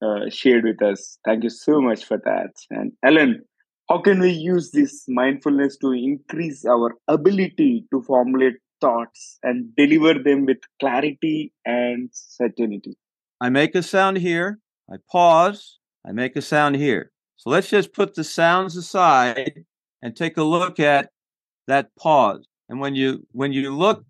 uh, 0.03 0.07
uh, 0.07 0.31
shared 0.31 0.65
with 0.65 0.81
us. 0.81 1.19
Thank 1.25 1.43
you 1.43 1.50
so 1.50 1.81
much 1.81 2.05
for 2.05 2.19
that. 2.25 2.53
And 2.71 2.93
Alan, 3.05 3.43
how 3.88 3.99
can 3.99 4.19
we 4.19 4.31
use 4.31 4.73
this 4.73 5.05
mindfulness 5.09 5.76
to 5.78 5.93
increase 5.93 6.64
our 6.64 6.97
ability 7.07 7.87
to 7.93 8.02
formulate 8.02 8.57
thoughts 8.81 9.38
and 9.43 9.75
deliver 9.76 10.21
them 10.21 10.45
with 10.45 10.59
clarity 10.81 11.52
and 11.64 12.11
certainty? 12.12 12.97
I 13.40 13.49
make 13.49 13.75
a 13.75 13.83
sound 13.83 14.19
here, 14.19 14.59
I 14.90 14.97
pause, 15.11 15.78
I 16.07 16.12
make 16.12 16.37
a 16.37 16.43
sound 16.43 16.76
here. 16.76 17.12
So 17.37 17.50
let's 17.50 17.69
just 17.69 17.93
put 17.93 18.14
the 18.14 18.25
sounds 18.25 18.76
aside 18.76 19.64
and 20.02 20.16
take 20.16 20.37
a 20.37 20.43
look 20.43 20.81
at 20.81 21.11
that 21.69 21.95
pause. 21.97 22.47
And 22.69 22.81
when 22.81 22.95
you 22.95 23.26
when 23.33 23.52
you 23.52 23.75
look 23.75 24.05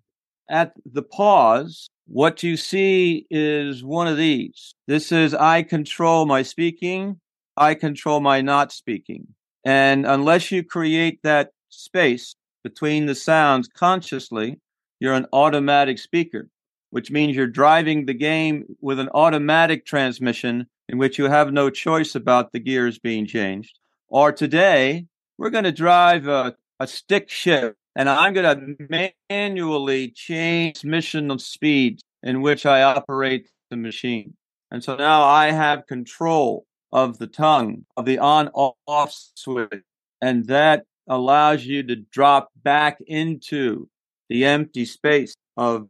at 0.49 0.73
the 0.91 1.03
pause, 1.03 1.89
what 2.07 2.41
you 2.41 2.57
see 2.57 3.27
is 3.29 3.83
one 3.83 4.07
of 4.07 4.17
these. 4.17 4.73
This 4.87 5.11
is 5.11 5.35
I 5.35 5.61
control 5.61 6.25
my 6.25 6.41
speaking, 6.41 7.19
I 7.57 7.75
control 7.75 8.21
my 8.21 8.41
not 8.41 8.71
speaking. 8.71 9.27
And 9.67 10.05
unless 10.05 10.51
you 10.51 10.63
create 10.63 11.19
that 11.23 11.51
space 11.67 12.35
between 12.63 13.05
the 13.05 13.15
sounds 13.15 13.67
consciously, 13.67 14.61
you're 14.99 15.13
an 15.13 15.27
automatic 15.33 15.99
speaker 15.99 16.49
which 16.89 17.11
means 17.11 17.35
you're 17.35 17.47
driving 17.47 18.05
the 18.05 18.13
game 18.13 18.65
with 18.81 18.99
an 18.99 19.09
automatic 19.13 19.85
transmission 19.85 20.67
in 20.87 20.97
which 20.97 21.17
you 21.17 21.25
have 21.25 21.51
no 21.51 21.69
choice 21.69 22.15
about 22.15 22.51
the 22.51 22.59
gears 22.59 22.97
being 22.97 23.25
changed. 23.25 23.77
Or 24.07 24.31
today, 24.31 25.05
we're 25.37 25.49
going 25.49 25.65
to 25.65 25.71
drive 25.71 26.27
a, 26.27 26.55
a 26.79 26.87
stick 26.87 27.29
shift 27.29 27.75
and 27.95 28.09
I'm 28.09 28.33
going 28.33 28.77
to 28.77 29.09
manually 29.29 30.09
change 30.11 30.83
mission 30.83 31.29
of 31.29 31.41
speed 31.41 31.99
in 32.23 32.41
which 32.41 32.65
I 32.65 32.83
operate 32.83 33.49
the 33.69 33.77
machine. 33.77 34.35
And 34.71 34.83
so 34.83 34.95
now 34.95 35.23
I 35.23 35.51
have 35.51 35.87
control 35.87 36.65
of 36.91 37.17
the 37.17 37.27
tongue, 37.27 37.85
of 37.95 38.05
the 38.05 38.19
on 38.19 38.49
off 38.49 39.13
switch. 39.35 39.83
And 40.21 40.47
that 40.47 40.83
allows 41.07 41.65
you 41.65 41.83
to 41.83 41.95
drop 41.95 42.49
back 42.63 42.97
into 43.07 43.89
the 44.29 44.45
empty 44.45 44.85
space 44.85 45.35
of 45.55 45.87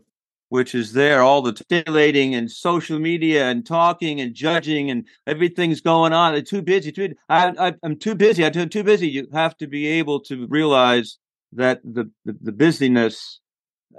which 0.49 0.73
is 0.73 0.93
there 0.93 1.21
all 1.21 1.41
the 1.41 1.55
stimulating 1.55 2.33
and 2.33 2.49
social 2.49 2.99
media 2.99 3.49
and 3.49 3.65
talking 3.65 4.21
and 4.21 4.33
judging 4.33 4.89
and 4.89 5.05
everything's 5.25 5.81
going 5.81 6.13
on. 6.13 6.35
I'm 6.35 6.45
too 6.45 6.61
busy. 6.61 6.91
Too, 6.91 7.13
I, 7.27 7.73
am 7.83 7.97
too 7.97 8.15
busy. 8.15 8.45
I'm 8.45 8.69
too 8.69 8.83
busy. 8.83 9.09
You 9.09 9.27
have 9.33 9.57
to 9.57 9.67
be 9.67 9.87
able 9.87 10.21
to 10.21 10.47
realize 10.47 11.17
that 11.53 11.81
the 11.83 12.09
the, 12.25 12.37
the 12.41 12.51
busyness 12.51 13.39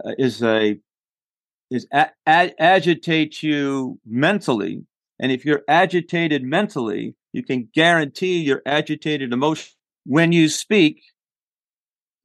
uh, 0.05 0.13
is 0.19 0.43
a 0.43 0.79
is 1.71 1.87
a, 1.93 2.09
a, 2.27 2.55
agitates 2.59 3.43
you 3.43 3.99
mentally, 4.07 4.85
and 5.21 5.33
if 5.33 5.45
you're 5.45 5.63
agitated 5.69 6.43
mentally, 6.43 7.15
you 7.33 7.43
can 7.43 7.69
guarantee 7.75 8.41
you're 8.41 8.63
agitated 8.65 9.33
emotion. 9.33 9.73
When 10.05 10.33
you 10.33 10.49
speak, 10.49 11.03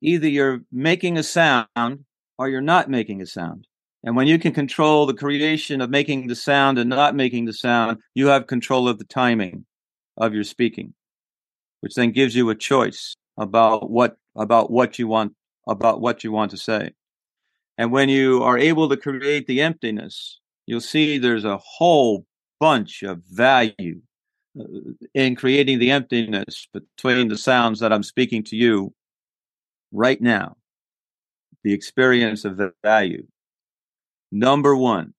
either 0.01 0.27
you're 0.27 0.62
making 0.71 1.17
a 1.17 1.23
sound 1.23 2.05
or 2.38 2.50
you're 2.50 2.62
not 2.62 2.89
making 2.89 3.21
a 3.21 3.25
sound. 3.25 3.67
And 4.03 4.15
when 4.15 4.27
you 4.27 4.38
can 4.38 4.51
control 4.51 5.05
the 5.05 5.13
creation 5.13 5.81
of 5.81 5.89
making 5.89 6.27
the 6.27 6.35
sound 6.35 6.77
and 6.77 6.89
not 6.89 7.15
making 7.15 7.45
the 7.45 7.53
sound, 7.53 8.00
you 8.13 8.27
have 8.27 8.47
control 8.47 8.88
of 8.88 9.00
the 9.00 9.05
timing 9.05 9.65
of 10.17 10.33
your 10.33 10.43
speaking, 10.43 10.93
which 11.79 11.95
then 11.95 12.12
gives 12.12 12.35
you 12.35 12.50
a 12.50 12.55
choice 12.55 13.15
about 13.38 13.89
what 13.89 14.17
about 14.35 14.69
what 14.71 15.00
you 15.00 15.07
want 15.07 15.33
about 15.67 16.01
what 16.01 16.23
you 16.23 16.31
want 16.31 16.51
to 16.51 16.57
say. 16.57 16.91
And 17.77 17.91
when 17.91 18.09
you 18.09 18.43
are 18.43 18.57
able 18.57 18.89
to 18.89 18.97
create 18.97 19.47
the 19.47 19.62
emptiness, 19.62 20.39
you'll 20.65 20.81
see 20.81 21.17
there's 21.17 21.45
a 21.45 21.57
whole 21.57 22.25
bunch 22.67 23.03
of 23.03 23.17
value 23.25 24.00
uh, 24.60 24.63
in 25.13 25.36
creating 25.36 25.79
the 25.79 25.91
emptiness 25.91 26.67
between 26.74 27.27
the 27.27 27.38
sounds 27.38 27.79
that 27.79 27.93
I'm 27.93 28.03
speaking 28.03 28.43
to 28.46 28.55
you 28.55 28.93
right 29.91 30.22
now. 30.22 30.58
The 31.63 31.74
experience 31.74 32.46
of 32.46 32.58
the 32.58 32.72
value 32.84 33.25
Number 34.36 34.75
one, 34.75 35.13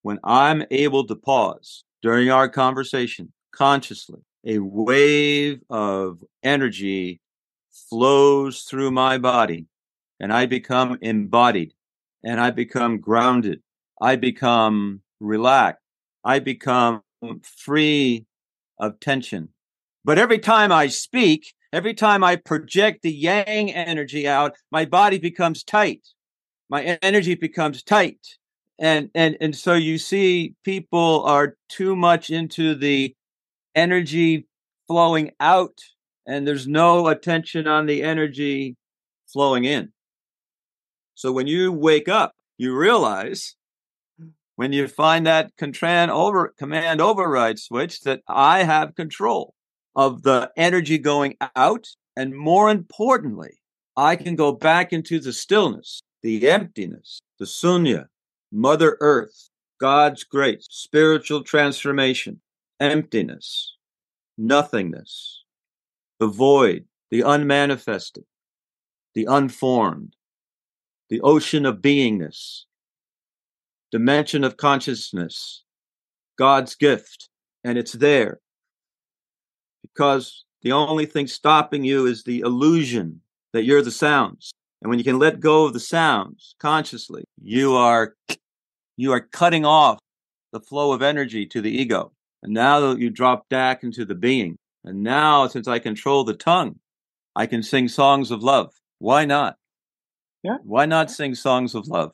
when 0.00 0.18
I'm 0.24 0.64
able 0.70 1.06
to 1.06 1.14
pause 1.14 1.84
during 2.00 2.30
our 2.30 2.48
conversation 2.48 3.30
consciously, 3.54 4.20
a 4.46 4.58
wave 4.58 5.60
of 5.68 6.24
energy 6.42 7.20
flows 7.90 8.62
through 8.62 8.90
my 8.90 9.18
body 9.18 9.66
and 10.18 10.32
I 10.32 10.46
become 10.46 10.96
embodied 11.02 11.74
and 12.24 12.40
I 12.40 12.52
become 12.52 13.00
grounded. 13.00 13.60
I 14.00 14.16
become 14.16 15.02
relaxed. 15.20 15.81
I 16.24 16.38
become 16.38 17.02
free 17.42 18.26
of 18.78 19.00
tension. 19.00 19.48
But 20.04 20.18
every 20.18 20.38
time 20.38 20.72
I 20.72 20.88
speak, 20.88 21.54
every 21.72 21.94
time 21.94 22.24
I 22.24 22.36
project 22.36 23.02
the 23.02 23.12
yang 23.12 23.72
energy 23.72 24.26
out, 24.26 24.54
my 24.70 24.84
body 24.84 25.18
becomes 25.18 25.62
tight. 25.62 26.00
My 26.68 26.98
energy 27.02 27.34
becomes 27.34 27.82
tight. 27.82 28.18
And 28.78 29.10
and 29.14 29.36
and 29.40 29.54
so 29.54 29.74
you 29.74 29.98
see 29.98 30.54
people 30.64 31.22
are 31.24 31.56
too 31.68 31.94
much 31.94 32.30
into 32.30 32.74
the 32.74 33.14
energy 33.74 34.48
flowing 34.88 35.30
out 35.38 35.78
and 36.26 36.46
there's 36.46 36.66
no 36.66 37.08
attention 37.08 37.66
on 37.66 37.86
the 37.86 38.02
energy 38.02 38.76
flowing 39.32 39.64
in. 39.64 39.92
So 41.14 41.30
when 41.32 41.46
you 41.46 41.70
wake 41.70 42.08
up 42.08 42.32
you 42.56 42.76
realize 42.76 43.54
when 44.62 44.72
you 44.72 44.86
find 44.86 45.26
that 45.26 45.50
command 45.56 46.12
over 46.12 46.54
command 46.56 47.00
override 47.00 47.58
switch 47.58 48.02
that 48.02 48.20
i 48.28 48.62
have 48.62 48.94
control 48.94 49.54
of 49.96 50.22
the 50.22 50.48
energy 50.56 50.98
going 50.98 51.36
out 51.56 51.88
and 52.16 52.32
more 52.32 52.70
importantly 52.70 53.58
i 53.96 54.14
can 54.14 54.36
go 54.36 54.52
back 54.52 54.92
into 54.92 55.18
the 55.18 55.32
stillness 55.32 56.00
the 56.22 56.48
emptiness, 56.48 57.20
the 57.38 57.44
sunya, 57.44 58.06
Mother 58.52 58.96
Earth, 59.00 59.50
God's 59.80 60.22
grace, 60.24 60.66
spiritual 60.70 61.42
transformation, 61.42 62.40
emptiness, 62.78 63.76
nothingness, 64.38 65.42
the 66.20 66.28
void, 66.28 66.84
the 67.10 67.24
unmanifested, 67.24 68.24
the 69.14 69.26
unformed, 69.28 70.14
the 71.10 71.20
ocean 71.22 71.66
of 71.66 71.78
beingness, 71.78 72.64
dimension 73.92 74.42
of 74.42 74.56
consciousness, 74.56 75.62
God's 76.38 76.74
gift, 76.74 77.28
and 77.62 77.78
it's 77.78 77.92
there. 77.92 78.40
Because 79.82 80.44
the 80.62 80.72
only 80.72 81.06
thing 81.06 81.26
stopping 81.26 81.84
you 81.84 82.06
is 82.06 82.24
the 82.24 82.40
illusion 82.40 83.20
that 83.52 83.64
you're 83.64 83.82
the 83.82 83.90
sounds. 83.90 84.52
And 84.80 84.88
when 84.88 84.98
you 84.98 85.04
can 85.04 85.18
let 85.18 85.38
go 85.38 85.66
of 85.66 85.74
the 85.74 85.80
sounds 85.80 86.56
consciously, 86.58 87.24
you 87.40 87.74
are 87.76 88.14
you 88.96 89.12
are 89.12 89.20
cutting 89.20 89.64
off 89.64 89.98
the 90.52 90.60
flow 90.60 90.92
of 90.92 91.02
energy 91.02 91.46
to 91.46 91.60
the 91.60 91.70
ego. 91.70 92.12
And 92.42 92.52
now 92.52 92.80
that 92.80 92.98
you 92.98 93.10
drop 93.10 93.48
back 93.48 93.84
into 93.84 94.04
the 94.04 94.14
being, 94.14 94.56
and 94.84 95.02
now 95.02 95.46
since 95.46 95.68
I 95.68 95.78
control 95.78 96.24
the 96.24 96.34
tongue, 96.34 96.80
I 97.36 97.46
can 97.46 97.62
sing 97.62 97.88
songs 97.88 98.30
of 98.30 98.42
love. 98.42 98.72
Why 98.98 99.24
not? 99.24 99.56
Yeah. 100.42 100.56
Why 100.64 100.86
not 100.86 101.10
sing 101.10 101.34
songs 101.34 101.74
of 101.74 101.86
love? 101.86 102.12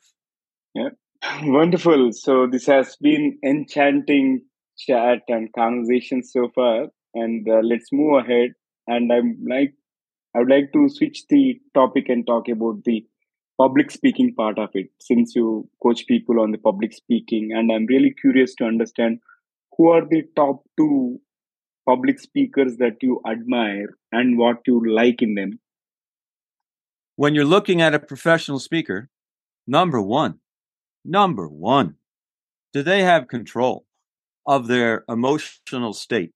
Wonderful. 1.43 2.11
So 2.13 2.47
this 2.47 2.65
has 2.67 2.95
been 2.97 3.37
enchanting 3.43 4.41
chat 4.77 5.19
and 5.27 5.51
conversation 5.53 6.23
so 6.23 6.49
far. 6.53 6.87
And 7.13 7.47
uh, 7.49 7.61
let's 7.63 7.87
move 7.91 8.23
ahead. 8.23 8.51
And 8.87 9.11
I'm 9.11 9.37
like 9.47 9.73
I 10.35 10.39
would 10.39 10.49
like 10.49 10.71
to 10.73 10.89
switch 10.89 11.23
the 11.27 11.59
topic 11.73 12.07
and 12.07 12.25
talk 12.25 12.47
about 12.49 12.83
the 12.85 13.05
public 13.57 13.91
speaking 13.91 14.33
part 14.35 14.59
of 14.59 14.69
it, 14.73 14.89
since 15.01 15.35
you 15.35 15.67
coach 15.81 16.05
people 16.07 16.39
on 16.39 16.51
the 16.51 16.57
public 16.57 16.93
speaking. 16.93 17.51
And 17.51 17.71
I'm 17.71 17.87
really 17.87 18.13
curious 18.21 18.53
to 18.55 18.65
understand 18.65 19.19
who 19.75 19.89
are 19.89 20.05
the 20.07 20.23
top 20.35 20.63
two 20.77 21.19
public 21.87 22.19
speakers 22.19 22.77
that 22.77 22.97
you 23.01 23.21
admire 23.27 23.97
and 24.11 24.37
what 24.37 24.57
you 24.67 24.81
like 24.87 25.21
in 25.21 25.33
them. 25.33 25.59
When 27.15 27.33
you're 27.33 27.43
looking 27.43 27.81
at 27.81 27.95
a 27.95 27.99
professional 27.99 28.59
speaker, 28.59 29.09
number 29.67 30.01
one, 30.01 30.39
number 31.03 31.47
one, 31.47 31.95
do 32.73 32.83
they 32.83 33.03
have 33.03 33.27
control 33.27 33.85
of 34.45 34.67
their 34.67 35.03
emotional 35.09 35.93
state? 35.93 36.31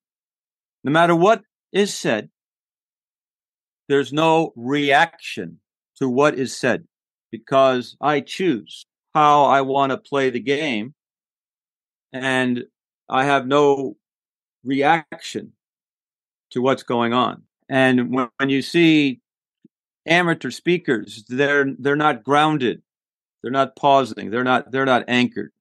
No 0.82 0.90
matter 0.90 1.14
what 1.14 1.42
is 1.72 1.94
said, 1.94 2.30
there's 3.88 4.12
no 4.12 4.52
reaction 4.56 5.58
to 5.96 6.08
what 6.08 6.38
is 6.38 6.56
said 6.56 6.84
because 7.30 7.96
I 8.00 8.20
choose 8.20 8.86
how 9.14 9.44
I 9.44 9.60
want 9.60 9.90
to 9.90 9.98
play 9.98 10.30
the 10.30 10.40
game 10.40 10.94
and 12.12 12.64
I 13.08 13.24
have 13.24 13.46
no 13.46 13.96
reaction 14.64 15.52
to 16.50 16.62
what's 16.62 16.82
going 16.82 17.12
on. 17.12 17.42
And 17.68 18.12
when, 18.14 18.28
when 18.38 18.48
you 18.48 18.62
see 18.62 19.20
amateur 20.06 20.50
speakers, 20.50 21.24
they're 21.28 21.66
they're 21.78 21.96
not 21.96 22.24
grounded, 22.24 22.82
they're 23.44 23.52
not 23.52 23.76
pausing, 23.76 24.30
they're 24.30 24.42
not 24.42 24.72
they're 24.72 24.86
not 24.86 25.04
anchored 25.06 25.52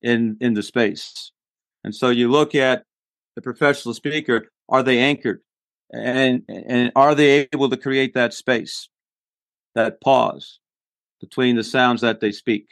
in 0.00 0.38
in 0.40 0.54
the 0.54 0.62
space. 0.62 1.32
And 1.84 1.94
so 1.94 2.08
you 2.08 2.30
look 2.30 2.54
at 2.54 2.84
the 3.34 3.42
professional 3.42 3.92
speaker, 3.92 4.46
are 4.70 4.82
they 4.82 4.98
anchored? 4.98 5.42
And 5.92 6.42
and 6.48 6.90
are 6.96 7.14
they 7.14 7.46
able 7.52 7.68
to 7.68 7.76
create 7.76 8.14
that 8.14 8.32
space, 8.32 8.88
that 9.74 10.00
pause 10.00 10.60
between 11.20 11.56
the 11.56 11.62
sounds 11.62 12.00
that 12.00 12.20
they 12.20 12.32
speak? 12.32 12.68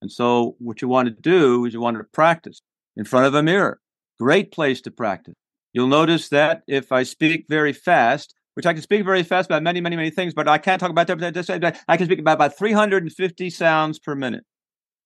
And 0.00 0.10
so 0.10 0.56
what 0.58 0.80
you 0.80 0.88
want 0.88 1.08
to 1.08 1.14
do 1.14 1.66
is 1.66 1.74
you 1.74 1.80
want 1.82 1.98
to 1.98 2.04
practice 2.04 2.62
in 2.96 3.04
front 3.04 3.26
of 3.26 3.34
a 3.34 3.42
mirror. 3.42 3.78
Great 4.18 4.52
place 4.52 4.80
to 4.80 4.90
practice. 4.90 5.34
You'll 5.74 5.88
notice 5.88 6.30
that 6.30 6.62
if 6.66 6.92
I 6.92 7.02
speak 7.02 7.44
very 7.50 7.74
fast, 7.74 8.34
which 8.56 8.64
I 8.64 8.72
can 8.72 8.80
speak 8.80 9.04
very 9.04 9.22
fast 9.22 9.50
about 9.50 9.62
many, 9.62 9.82
many, 9.82 9.96
many 9.96 10.08
things, 10.08 10.32
but 10.32 10.48
I 10.48 10.56
can't 10.56 10.80
talk 10.80 10.88
about 10.88 11.06
that. 11.08 11.76
I 11.88 11.96
can 11.98 12.06
speak 12.06 12.18
about, 12.18 12.36
about 12.36 12.56
350 12.56 13.50
sounds 13.50 13.98
per 13.98 14.14
minute. 14.14 14.44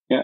Yeah. 0.09 0.23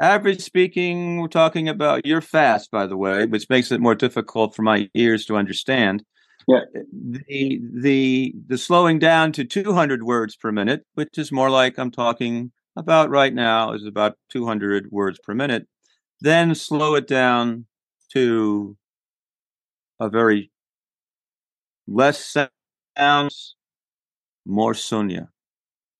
Average 0.00 0.40
speaking, 0.40 1.18
we're 1.20 1.28
talking 1.28 1.68
about, 1.68 2.04
you're 2.04 2.20
fast, 2.20 2.72
by 2.72 2.88
the 2.88 2.96
way, 2.96 3.26
which 3.26 3.48
makes 3.48 3.70
it 3.70 3.80
more 3.80 3.94
difficult 3.94 4.56
for 4.56 4.62
my 4.62 4.90
ears 4.94 5.24
to 5.26 5.36
understand. 5.36 6.02
Yeah. 6.48 6.62
The, 6.92 7.60
the, 7.72 8.34
the 8.48 8.58
slowing 8.58 8.98
down 8.98 9.30
to 9.32 9.44
200 9.44 10.02
words 10.02 10.34
per 10.34 10.50
minute, 10.50 10.84
which 10.94 11.16
is 11.18 11.30
more 11.30 11.48
like 11.48 11.78
I'm 11.78 11.92
talking 11.92 12.50
about 12.74 13.08
right 13.08 13.32
now, 13.32 13.72
is 13.72 13.86
about 13.86 14.18
200 14.32 14.88
words 14.90 15.20
per 15.22 15.32
minute. 15.32 15.68
Then 16.20 16.56
slow 16.56 16.96
it 16.96 17.06
down 17.06 17.66
to 18.14 18.76
a 20.00 20.08
very 20.08 20.50
less 21.86 22.36
sounds, 22.96 23.54
more 24.44 24.72
sunya, 24.72 25.28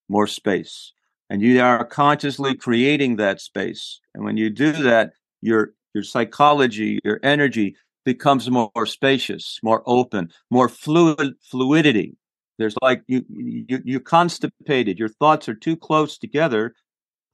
more 0.09 0.27
space. 0.27 0.93
And 1.29 1.43
you 1.43 1.61
are 1.61 1.85
consciously 1.85 2.55
creating 2.55 3.17
that 3.17 3.41
space. 3.41 4.01
And 4.15 4.25
when 4.25 4.37
you 4.37 4.51
do 4.51 4.73
that, 4.73 5.13
your 5.43 5.73
your 5.95 6.05
psychology, 6.05 7.01
your 7.05 7.19
energy 7.23 7.75
becomes 8.05 8.51
more, 8.51 8.71
more 8.75 8.87
spacious, 8.87 9.59
more 9.63 9.83
open, 9.87 10.31
more 10.51 10.69
fluid 10.69 11.35
fluidity. 11.43 12.17
There's 12.59 12.77
like 12.81 13.03
you, 13.07 13.25
you 13.29 13.81
you're 13.85 14.01
constipated. 14.01 14.99
Your 14.99 15.09
thoughts 15.09 15.49
are 15.49 15.55
too 15.55 15.77
close 15.77 16.17
together. 16.17 16.75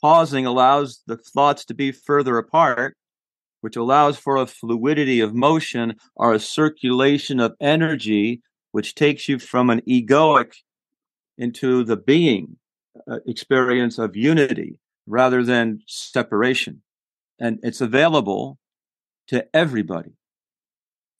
Pausing 0.00 0.46
allows 0.46 1.02
the 1.06 1.16
thoughts 1.16 1.64
to 1.66 1.74
be 1.74 1.92
further 1.92 2.38
apart 2.38 2.96
which 3.62 3.76
allows 3.76 4.18
for 4.18 4.36
a 4.36 4.46
fluidity 4.46 5.20
of 5.20 5.34
motion 5.34 5.94
or 6.16 6.34
a 6.34 6.40
circulation 6.40 7.40
of 7.40 7.54
energy, 7.60 8.42
which 8.72 8.94
takes 8.94 9.28
you 9.28 9.38
from 9.38 9.70
an 9.70 9.80
egoic 9.88 10.52
into 11.38 11.84
the 11.84 11.96
being 11.96 12.56
uh, 13.10 13.18
experience 13.26 13.98
of 13.98 14.16
unity 14.16 14.78
rather 15.06 15.44
than 15.44 15.80
separation. 15.86 16.82
And 17.38 17.60
it's 17.62 17.80
available 17.80 18.58
to 19.28 19.46
everybody. 19.54 20.12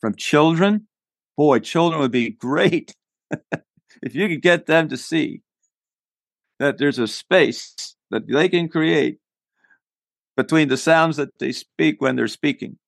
From 0.00 0.16
children, 0.16 0.88
boy, 1.36 1.60
children 1.60 2.00
would 2.00 2.10
be 2.10 2.30
great 2.30 2.94
if 4.02 4.14
you 4.16 4.28
could 4.28 4.42
get 4.42 4.66
them 4.66 4.88
to 4.88 4.96
see 4.96 5.42
that 6.58 6.78
there's 6.78 6.98
a 6.98 7.06
space 7.06 7.94
that 8.10 8.26
they 8.26 8.48
can 8.48 8.68
create 8.68 9.18
between 10.36 10.68
the 10.68 10.76
sounds 10.76 11.16
that 11.16 11.38
they 11.38 11.52
speak 11.52 12.00
when 12.00 12.16
they're 12.16 12.28
speaking. 12.28 12.78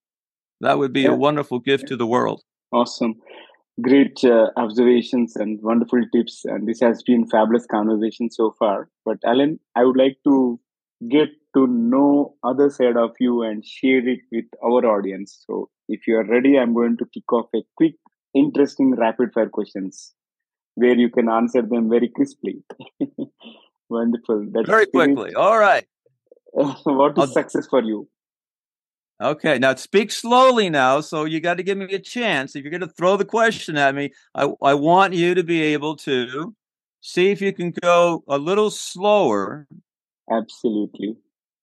That 0.61 0.79
would 0.79 0.93
be 0.93 1.03
yeah. 1.03 1.11
a 1.11 1.17
wonderful 1.17 1.59
gift 1.59 1.89
to 1.89 1.97
the 1.97 2.07
world. 2.07 2.43
Awesome. 2.73 3.15
Great 3.81 4.25
uh, 4.25 4.51
observations 4.57 5.37
and 5.37 5.61
wonderful 5.63 6.01
tips. 6.15 6.45
And 6.45 6.67
this 6.67 6.81
has 6.81 7.03
been 7.03 7.27
fabulous 7.29 7.67
conversation 7.67 8.31
so 8.31 8.55
far. 8.59 8.89
But 9.05 9.19
Alan, 9.25 9.59
I 9.75 9.85
would 9.85 9.97
like 9.97 10.19
to 10.25 10.61
get 11.11 11.29
to 11.55 11.67
know 11.67 12.35
other 12.43 12.71
side 12.71 12.97
of 12.97 13.11
you 13.21 13.43
and 13.43 13.65
share 13.65 14.07
it 14.09 14.21
with 14.33 14.47
our 14.63 14.87
audience. 14.87 15.45
So 15.47 15.71
if 15.89 16.07
you 16.07 16.17
are 16.17 16.25
ready, 16.25 16.59
I'm 16.59 16.75
going 16.75 16.97
to 16.99 17.07
kick 17.13 17.33
off 17.33 17.47
a 17.55 17.63
quick, 17.77 17.95
interesting 18.35 18.95
rapid 18.97 19.33
fire 19.33 19.49
questions 19.49 20.15
where 20.75 20.97
you 20.97 21.11
can 21.11 21.29
answer 21.29 21.63
them 21.63 21.89
very 21.89 22.09
crisply. 22.09 22.65
Wonderful. 23.89 24.49
That's 24.53 24.69
very 24.69 24.87
quickly. 24.87 25.35
All 25.35 25.59
right. 25.59 25.85
what 26.85 27.19
is 27.19 27.19
I'll, 27.19 27.27
success 27.27 27.67
for 27.67 27.83
you? 27.83 28.09
Okay, 29.21 29.59
now 29.59 29.75
speak 29.75 30.13
slowly 30.13 30.71
now. 30.71 31.01
So 31.01 31.25
you 31.25 31.41
got 31.41 31.57
to 31.57 31.63
give 31.63 31.77
me 31.77 31.93
a 31.93 31.99
chance. 31.99 32.55
If 32.55 32.63
you're 32.63 32.71
going 32.71 32.81
to 32.81 32.95
throw 32.97 33.17
the 33.17 33.25
question 33.25 33.77
at 33.77 33.95
me, 33.95 34.13
I, 34.35 34.49
I 34.63 34.75
want 34.75 35.15
you 35.15 35.35
to 35.35 35.43
be 35.43 35.63
able 35.63 35.97
to 35.97 36.55
see 37.01 37.31
if 37.31 37.41
you 37.41 37.53
can 37.53 37.73
go 37.83 38.23
a 38.29 38.39
little 38.39 38.71
slower. 38.71 39.67
Absolutely. 40.31 41.17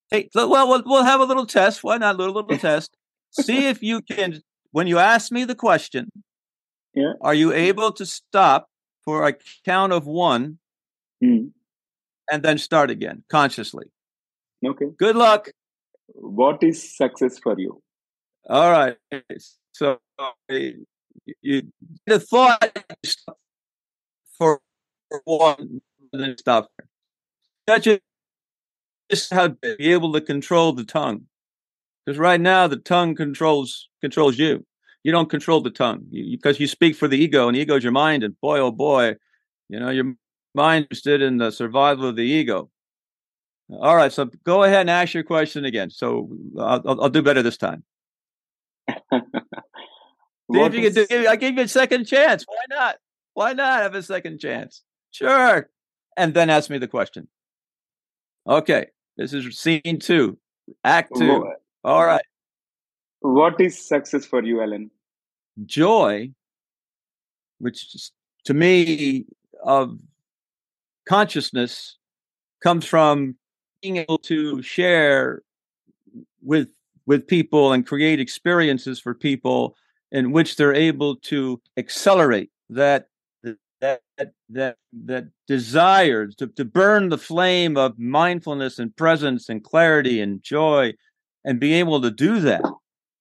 Hey, 0.09 0.29
well, 0.35 0.67
we'll, 0.67 0.83
we'll 0.85 1.03
have 1.03 1.21
a 1.21 1.25
little 1.25 1.45
test. 1.45 1.83
Why 1.83 1.97
not? 1.97 2.15
A 2.15 2.17
little, 2.17 2.35
little 2.35 2.57
test. 2.57 2.97
See 3.31 3.67
if 3.67 3.81
you 3.81 4.01
can, 4.01 4.41
when 4.71 4.87
you 4.87 4.99
ask 4.99 5.31
me 5.31 5.45
the 5.45 5.55
question, 5.55 6.09
yeah. 6.93 7.13
are 7.21 7.33
you 7.33 7.53
able 7.53 7.93
to 7.93 8.05
stop 8.05 8.67
for 9.05 9.25
a 9.25 9.35
count 9.63 9.93
of 9.93 10.05
one 10.05 10.59
mm. 11.23 11.51
and 12.29 12.43
then 12.43 12.57
start 12.57 12.91
again 12.91 13.23
consciously? 13.29 13.85
Okay. 14.65 14.87
Good 14.97 15.15
luck. 15.15 15.49
What 16.07 16.63
is 16.63 16.95
success 16.95 17.39
for 17.39 17.59
you? 17.59 17.81
All 18.49 18.71
right. 18.71 18.97
So 19.73 19.97
you, 20.49 20.85
you 21.41 21.63
get 22.07 22.23
thought 22.23 22.77
for 24.37 24.59
one 25.23 25.81
and 26.13 26.21
then 26.21 26.37
stop. 26.37 26.71
That 27.67 27.85
you 27.85 27.99
just 29.09 29.33
how 29.33 29.49
to 29.49 29.75
be 29.77 29.91
able 29.91 30.13
to 30.13 30.21
control 30.21 30.73
the 30.73 30.83
tongue. 30.83 31.25
Because 32.05 32.17
right 32.17 32.41
now 32.41 32.67
the 32.67 32.77
tongue 32.77 33.15
controls 33.15 33.89
controls 34.01 34.37
you. 34.37 34.65
You 35.03 35.11
don't 35.11 35.29
control 35.29 35.61
the 35.61 35.71
tongue 35.71 36.05
because 36.11 36.59
you, 36.59 36.63
you, 36.63 36.67
speak 36.67 36.95
for 36.95 37.07
the 37.07 37.17
ego, 37.17 37.47
and 37.47 37.55
the 37.55 37.61
ego 37.61 37.75
is 37.75 37.83
your 37.83 37.91
mind. 37.91 38.23
And 38.23 38.39
boy, 38.39 38.59
oh 38.59 38.71
boy, 38.71 39.15
you 39.69 39.79
know 39.79 39.89
your 39.89 40.13
mind 40.53 40.83
is 40.83 40.99
interested 40.99 41.21
in 41.21 41.37
the 41.37 41.51
survival 41.51 42.09
of 42.09 42.15
the 42.15 42.23
ego. 42.23 42.69
All 43.79 43.95
right, 43.95 44.11
so 44.11 44.25
go 44.43 44.63
ahead 44.63 44.81
and 44.81 44.89
ask 44.89 45.13
your 45.13 45.23
question 45.23 45.63
again. 45.65 45.89
So 45.89 46.29
I'll, 46.59 46.81
I'll, 46.85 47.01
I'll 47.03 47.09
do 47.09 47.21
better 47.21 47.41
this 47.41 47.57
time. 47.57 47.83
See 48.89 50.59
if 50.59 50.73
you 50.73 50.91
can 50.91 51.05
do, 51.07 51.27
I 51.27 51.37
gave 51.37 51.55
you 51.55 51.63
a 51.63 51.67
second 51.67 52.05
chance. 52.05 52.43
Why 52.45 52.75
not? 52.75 52.95
Why 53.33 53.53
not 53.53 53.81
have 53.81 53.95
a 53.95 54.03
second 54.03 54.39
chance? 54.39 54.81
Sure. 55.11 55.69
And 56.17 56.33
then 56.33 56.49
ask 56.49 56.69
me 56.69 56.77
the 56.77 56.87
question. 56.87 57.29
Okay, 58.47 58.87
this 59.15 59.33
is 59.33 59.57
scene 59.57 59.99
two, 59.99 60.37
act 60.83 61.15
two. 61.15 61.45
All 61.83 62.05
right. 62.05 62.25
What 63.21 63.61
is 63.61 63.79
success 63.79 64.25
for 64.25 64.43
you, 64.43 64.61
Alan? 64.61 64.91
Joy, 65.65 66.31
which 67.59 68.11
to 68.45 68.53
me 68.53 69.25
of 69.63 69.97
consciousness 71.07 71.97
comes 72.63 72.85
from 72.85 73.35
being 73.81 73.97
able 73.97 74.17
to 74.19 74.61
share 74.61 75.41
with 76.41 76.69
with 77.05 77.27
people 77.27 77.73
and 77.73 77.85
create 77.85 78.19
experiences 78.19 78.99
for 78.99 79.13
people 79.13 79.75
in 80.11 80.31
which 80.31 80.55
they're 80.55 80.73
able 80.73 81.15
to 81.15 81.61
accelerate 81.77 82.51
that 82.69 83.07
that 83.81 84.01
that 84.49 84.75
that 84.93 85.27
desire 85.47 86.27
to, 86.27 86.47
to 86.47 86.63
burn 86.63 87.09
the 87.09 87.17
flame 87.17 87.75
of 87.75 87.97
mindfulness 87.97 88.79
and 88.79 88.95
presence 88.95 89.49
and 89.49 89.63
clarity 89.63 90.21
and 90.21 90.43
joy 90.43 90.93
and 91.43 91.59
be 91.59 91.73
able 91.73 91.99
to 92.01 92.11
do 92.11 92.39
that 92.39 92.61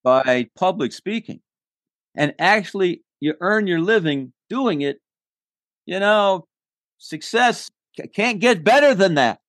by 0.03 0.47
public 0.55 0.93
speaking. 0.93 1.41
And 2.15 2.33
actually 2.39 3.03
you 3.19 3.33
earn 3.41 3.67
your 3.67 3.81
living 3.81 4.33
doing 4.49 4.81
it. 4.81 5.01
You 5.85 5.99
know 5.99 6.45
success 6.99 7.69
can't 8.13 8.39
get 8.39 8.63
better 8.63 8.93
than 8.93 9.15
that 9.15 9.40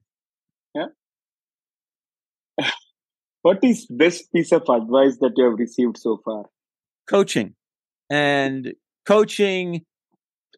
what 3.43 3.59
is 3.63 3.87
best 3.87 4.33
piece 4.33 4.53
of 4.53 4.63
advice 4.69 5.19
that 5.19 5.33
you 5.37 5.45
have 5.45 5.59
received 5.59 5.99
so 5.99 6.21
far? 6.25 6.45
Coaching. 7.09 7.55
And 8.11 8.75
coaching 9.07 9.85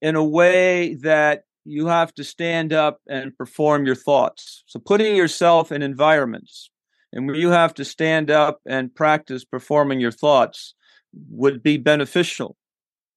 in 0.02 0.16
a 0.16 0.24
way 0.24 0.94
that 0.96 1.44
you 1.64 1.86
have 1.86 2.14
to 2.14 2.24
stand 2.24 2.72
up 2.72 3.00
and 3.08 3.36
perform 3.36 3.86
your 3.86 3.94
thoughts. 3.94 4.64
So 4.66 4.78
putting 4.78 5.16
yourself 5.16 5.72
in 5.72 5.82
environments 5.82 6.70
and 7.12 7.26
where 7.26 7.36
you 7.36 7.50
have 7.50 7.74
to 7.74 7.84
stand 7.84 8.30
up 8.30 8.60
and 8.66 8.94
practice 8.94 9.44
performing 9.44 10.00
your 10.00 10.12
thoughts 10.12 10.74
would 11.30 11.62
be 11.62 11.76
beneficial 11.78 12.56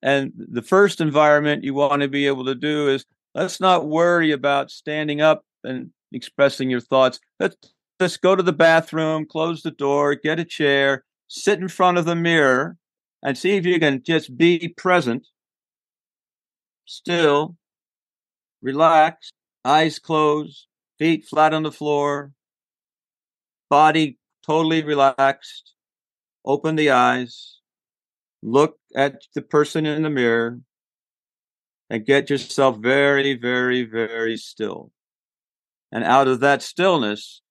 And 0.02 0.32
the 0.38 0.62
first 0.62 1.02
environment 1.02 1.64
you 1.64 1.74
want 1.74 2.02
to 2.02 2.08
be 2.08 2.28
able 2.28 2.46
to 2.46 2.56
do 2.56 2.90
is 2.90 3.06
let's 3.34 3.60
not 3.60 3.88
worry 3.88 4.32
about 4.32 4.72
standing 4.72 5.22
up 5.22 5.44
and 5.64 5.92
expressing 6.12 6.70
your 6.70 6.82
thoughts. 6.82 7.20
Let's 7.40 7.56
just 8.00 8.22
go 8.22 8.36
to 8.36 8.44
the 8.44 8.54
bathroom, 8.54 9.26
close 9.26 9.62
the 9.62 9.72
door, 9.72 10.16
get 10.16 10.40
a 10.40 10.46
chair, 10.46 11.04
sit 11.28 11.60
in 11.60 11.68
front 11.68 11.98
of 11.98 12.06
the 12.06 12.16
mirror, 12.16 12.78
and 13.24 13.38
see 13.38 13.58
if 13.58 13.66
you 13.66 13.80
can 13.80 14.04
just 14.04 14.38
be 14.38 14.74
present, 14.78 15.28
still, 16.86 17.58
relax, 18.62 19.32
eyes 19.66 20.00
closed, 20.00 20.68
feet 21.00 21.26
flat 21.26 21.54
on 21.54 21.64
the 21.64 21.72
floor, 21.72 22.32
body 23.70 24.18
totally 24.46 24.84
relaxed. 24.84 25.74
Open 26.46 26.78
the 26.78 26.92
eyes, 26.92 27.60
look 28.42 28.78
at 28.96 29.24
the 29.36 29.42
person 29.42 29.86
in 29.86 30.04
the 30.04 30.10
mirror, 30.10 30.62
and 31.90 32.06
get 32.06 32.30
yourself 32.30 32.78
very, 32.78 33.34
very, 33.34 33.84
very 33.84 34.38
still. 34.38 34.92
And 35.92 36.06
out 36.06 36.30
of 36.30 36.40
that 36.40 36.62
stillness, 36.62 37.42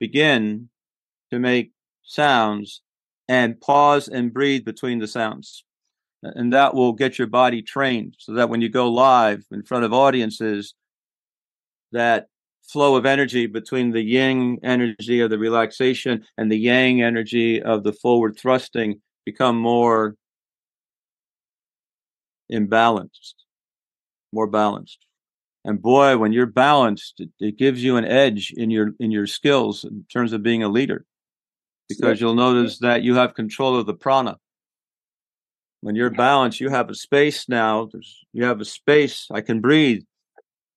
begin 0.00 0.68
to 1.30 1.38
make 1.38 1.72
sounds 2.02 2.82
and 3.28 3.60
pause 3.60 4.08
and 4.08 4.34
breathe 4.34 4.64
between 4.64 4.98
the 4.98 5.06
sounds. 5.06 5.64
And 6.22 6.52
that 6.52 6.74
will 6.74 6.92
get 6.92 7.18
your 7.18 7.28
body 7.28 7.62
trained 7.62 8.16
so 8.18 8.32
that 8.32 8.48
when 8.48 8.60
you 8.60 8.68
go 8.68 8.90
live 8.90 9.44
in 9.52 9.62
front 9.62 9.84
of 9.84 9.92
audiences, 9.92 10.74
that 11.92 12.26
flow 12.62 12.96
of 12.96 13.06
energy 13.06 13.46
between 13.46 13.90
the 13.90 14.02
yin 14.02 14.58
energy 14.62 15.20
of 15.20 15.30
the 15.30 15.38
relaxation 15.38 16.24
and 16.36 16.50
the 16.50 16.58
yang 16.58 17.02
energy 17.02 17.62
of 17.62 17.84
the 17.84 17.92
forward 17.92 18.36
thrusting 18.38 19.00
become 19.24 19.56
more 19.56 20.16
imbalanced, 22.52 23.34
more 24.32 24.46
balanced. 24.46 24.98
And 25.64 25.80
boy, 25.82 26.16
when 26.16 26.32
you're 26.32 26.46
balanced, 26.46 27.20
it, 27.20 27.30
it 27.38 27.58
gives 27.58 27.82
you 27.84 27.96
an 27.96 28.04
edge 28.04 28.52
in 28.56 28.70
your 28.70 28.92
in 28.98 29.10
your 29.10 29.26
skills 29.26 29.84
in 29.84 30.04
terms 30.12 30.32
of 30.32 30.42
being 30.42 30.62
a 30.62 30.68
leader, 30.68 31.04
because 31.88 32.20
you'll 32.20 32.34
notice 32.34 32.78
that 32.78 33.02
you 33.02 33.16
have 33.16 33.34
control 33.34 33.78
of 33.78 33.86
the 33.86 33.94
prana. 33.94 34.38
When 35.82 35.96
you're 35.96 36.10
balanced, 36.10 36.60
you 36.60 36.68
have 36.70 36.90
a 36.90 36.94
space 36.94 37.48
now. 37.48 37.88
There's, 37.90 38.24
you 38.32 38.44
have 38.44 38.60
a 38.60 38.64
space. 38.64 39.26
I 39.32 39.40
can 39.40 39.60
breathe. 39.60 40.02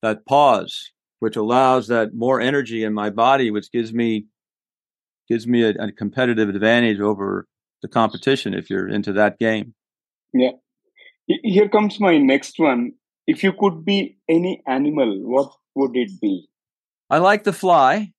That 0.01 0.25
pause, 0.25 0.91
which 1.19 1.37
allows 1.37 1.87
that 1.87 2.13
more 2.13 2.41
energy 2.41 2.83
in 2.83 2.93
my 2.93 3.09
body, 3.09 3.51
which 3.51 3.71
gives 3.71 3.93
me 3.93 4.25
gives 5.29 5.47
me 5.47 5.63
a, 5.63 5.69
a 5.69 5.91
competitive 5.93 6.49
advantage 6.49 6.99
over 6.99 7.47
the 7.81 7.87
competition 7.87 8.53
if 8.53 8.69
you're 8.69 8.89
into 8.89 9.13
that 9.13 9.39
game. 9.39 9.73
Yeah. 10.33 10.51
Here 11.25 11.69
comes 11.69 12.01
my 12.01 12.17
next 12.17 12.59
one. 12.59 12.95
If 13.25 13.43
you 13.43 13.53
could 13.53 13.85
be 13.85 14.17
any 14.27 14.61
animal, 14.67 15.19
what 15.21 15.51
would 15.75 15.95
it 15.95 16.19
be? 16.21 16.47
I 17.09 17.19
like 17.19 17.43
to 17.45 17.53
fly. 17.53 18.11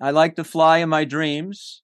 I 0.00 0.10
like 0.10 0.36
to 0.36 0.44
fly 0.44 0.78
in 0.78 0.88
my 0.88 1.04
dreams. 1.04 1.82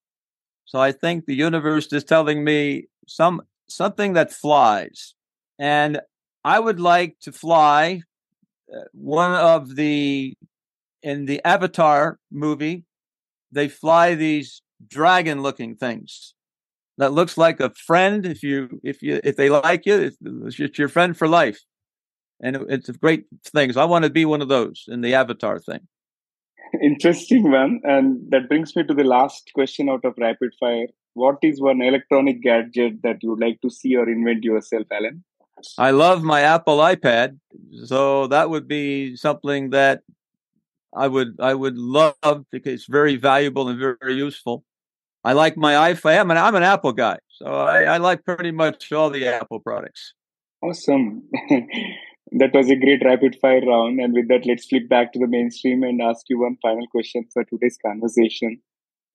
So 0.67 0.79
I 0.81 0.93
think 0.93 1.25
the 1.25 1.35
universe 1.35 1.93
is 1.93 2.05
telling 2.05 2.45
me 2.45 2.89
some 3.07 3.43
something 3.69 4.13
that 4.13 4.33
flies. 4.33 5.15
And 5.59 6.01
I 6.45 6.61
would 6.61 6.81
like 6.81 7.19
to 7.21 7.33
fly 7.33 8.03
uh, 8.73 8.85
one 8.93 9.33
of 9.33 9.77
the 9.77 10.35
in 11.03 11.27
the 11.27 11.43
Avatar 11.45 12.19
movie, 12.31 12.85
they 13.53 13.69
fly 13.69 14.15
these 14.15 14.63
dragon 14.87 15.43
looking 15.43 15.77
things 15.77 16.34
that 16.99 17.13
looks 17.13 17.37
like 17.37 17.61
a 17.61 17.71
friend 17.71 18.27
if 18.27 18.43
you 18.43 18.81
if 18.83 19.03
you 19.03 19.21
if 19.25 19.37
they 19.37 19.51
like 19.51 19.87
you 19.87 19.95
it's, 19.95 20.61
it's 20.61 20.79
your 20.79 20.89
friend 20.89 21.17
for 21.17 21.29
life. 21.29 21.61
And 22.41 22.57
it's 22.69 22.89
a 22.89 22.93
great 22.93 23.25
thing. 23.45 23.73
So 23.73 23.81
i 23.81 23.85
want 23.85 24.05
to 24.05 24.11
be 24.11 24.25
one 24.25 24.43
of 24.43 24.49
those 24.49 24.85
in 24.89 25.01
the 25.01 25.15
avatar 25.15 25.59
thing. 25.59 25.81
Interesting 26.83 27.51
one 27.51 27.81
and 27.85 28.31
that 28.31 28.49
brings 28.49 28.75
me 28.77 28.85
to 28.85 28.95
the 28.95 29.05
last 29.05 29.51
question 29.55 29.89
out 29.89 30.05
of 30.05 30.15
rapid 30.19 30.53
fire. 30.59 30.87
What 31.15 31.39
is 31.43 31.61
one 31.61 31.81
electronic 31.81 32.43
gadget 32.43 33.03
that 33.03 33.23
you 33.23 33.31
would 33.31 33.41
like 33.41 33.61
to 33.63 33.71
see 33.71 33.97
or 33.97 34.09
invent 34.09 34.45
yourself 34.45 34.87
alan? 34.91 35.25
I 35.79 35.93
love 35.93 36.23
my 36.23 36.41
apple 36.41 36.79
ipad. 36.79 37.39
So 37.85 38.27
that 38.27 38.51
would 38.51 38.69
be 38.69 39.17
something 39.17 39.71
that 39.71 40.03
i 40.97 41.09
would 41.09 41.35
i 41.41 41.53
would 41.53 41.77
love 41.77 42.45
because 42.53 42.73
it's 42.75 42.87
very 42.87 43.17
valuable 43.17 43.69
and 43.69 43.79
very, 43.79 43.97
very 44.01 44.15
useful 44.15 44.65
I 45.25 45.33
like 45.33 45.57
my 45.57 45.93
iPhone. 45.93 46.21
I'm 46.21 46.31
an, 46.31 46.37
I'm 46.37 46.55
an 46.55 46.63
Apple 46.63 46.93
guy, 46.93 47.19
so 47.31 47.47
I, 47.47 47.83
I 47.85 47.97
like 47.97 48.25
pretty 48.25 48.51
much 48.51 48.93
all 48.93 49.09
the 49.09 49.27
Apple 49.27 49.61
products. 49.61 50.13
Awesome. 50.63 51.23
that 52.33 52.53
was 52.53 52.71
a 52.71 52.77
great 52.77 53.03
rapid 53.05 53.37
fire 53.41 53.61
round. 53.61 54.01
And 54.01 54.13
with 54.13 54.29
that, 54.29 54.47
let's 54.47 54.67
flip 54.67 54.89
back 54.89 55.13
to 55.13 55.19
the 55.19 55.27
mainstream 55.27 55.83
and 55.83 56.03
ask 56.03 56.27
you 56.29 56.41
one 56.41 56.57
final 56.61 56.87
question 56.89 57.25
for 57.33 57.45
today's 57.45 57.79
conversation. 57.85 58.61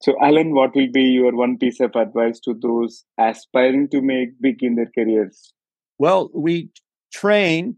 So, 0.02 0.16
Alan, 0.22 0.54
what 0.54 0.76
will 0.76 0.92
be 0.92 1.02
your 1.02 1.36
one 1.36 1.58
piece 1.58 1.80
of 1.80 1.96
advice 1.96 2.40
to 2.42 2.54
those 2.60 3.04
aspiring 3.20 3.90
to 3.90 4.02
make 4.02 4.30
big 4.42 4.64
in 4.64 4.76
their 4.76 4.90
careers? 4.98 5.54
Well, 5.98 6.32
we 6.34 6.70
train 7.14 7.78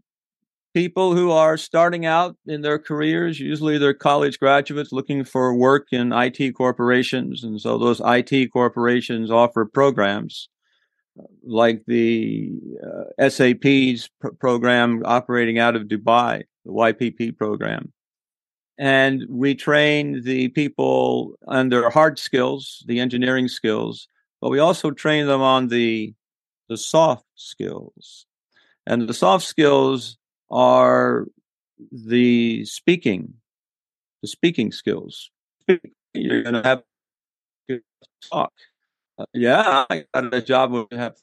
people 0.74 1.14
who 1.14 1.30
are 1.30 1.56
starting 1.56 2.06
out 2.06 2.36
in 2.46 2.62
their 2.62 2.78
careers. 2.78 3.38
Usually 3.38 3.78
they're 3.78 3.94
college 3.94 4.38
graduates 4.38 4.92
looking 4.92 5.24
for 5.24 5.54
work 5.54 5.88
in 5.92 6.12
IT 6.12 6.54
corporations. 6.54 7.44
And 7.44 7.60
so 7.60 7.78
those 7.78 8.00
IT 8.04 8.52
corporations 8.52 9.30
offer 9.30 9.64
programs 9.64 10.48
uh, 11.18 11.24
like 11.44 11.82
the 11.86 12.52
uh, 12.82 13.28
SAP's 13.28 14.08
pr- 14.20 14.30
program 14.38 15.02
operating 15.04 15.58
out 15.58 15.76
of 15.76 15.84
Dubai, 15.84 16.42
the 16.64 16.72
YPP 16.72 17.36
program. 17.36 17.92
And 18.78 19.24
we 19.28 19.54
train 19.54 20.22
the 20.24 20.48
people 20.48 21.34
on 21.46 21.68
their 21.68 21.90
hard 21.90 22.18
skills, 22.18 22.82
the 22.86 23.00
engineering 23.00 23.48
skills, 23.48 24.08
but 24.40 24.50
we 24.50 24.58
also 24.58 24.90
train 24.90 25.26
them 25.26 25.42
on 25.42 25.68
the, 25.68 26.14
the 26.68 26.78
soft 26.78 27.26
skills. 27.34 28.26
And 28.86 29.06
the 29.06 29.14
soft 29.14 29.44
skills 29.44 30.16
are 30.52 31.26
the 31.90 32.64
speaking, 32.64 33.34
the 34.20 34.28
speaking 34.28 34.70
skills. 34.70 35.30
You're 36.14 36.42
going 36.42 36.54
to 36.54 36.62
have 36.62 36.82
to 37.68 37.80
talk. 38.30 38.52
Uh, 39.18 39.24
yeah, 39.32 39.86
I 39.90 40.04
got 40.14 40.32
a 40.32 40.42
job 40.42 40.72
where 40.72 40.86
have. 40.96 41.16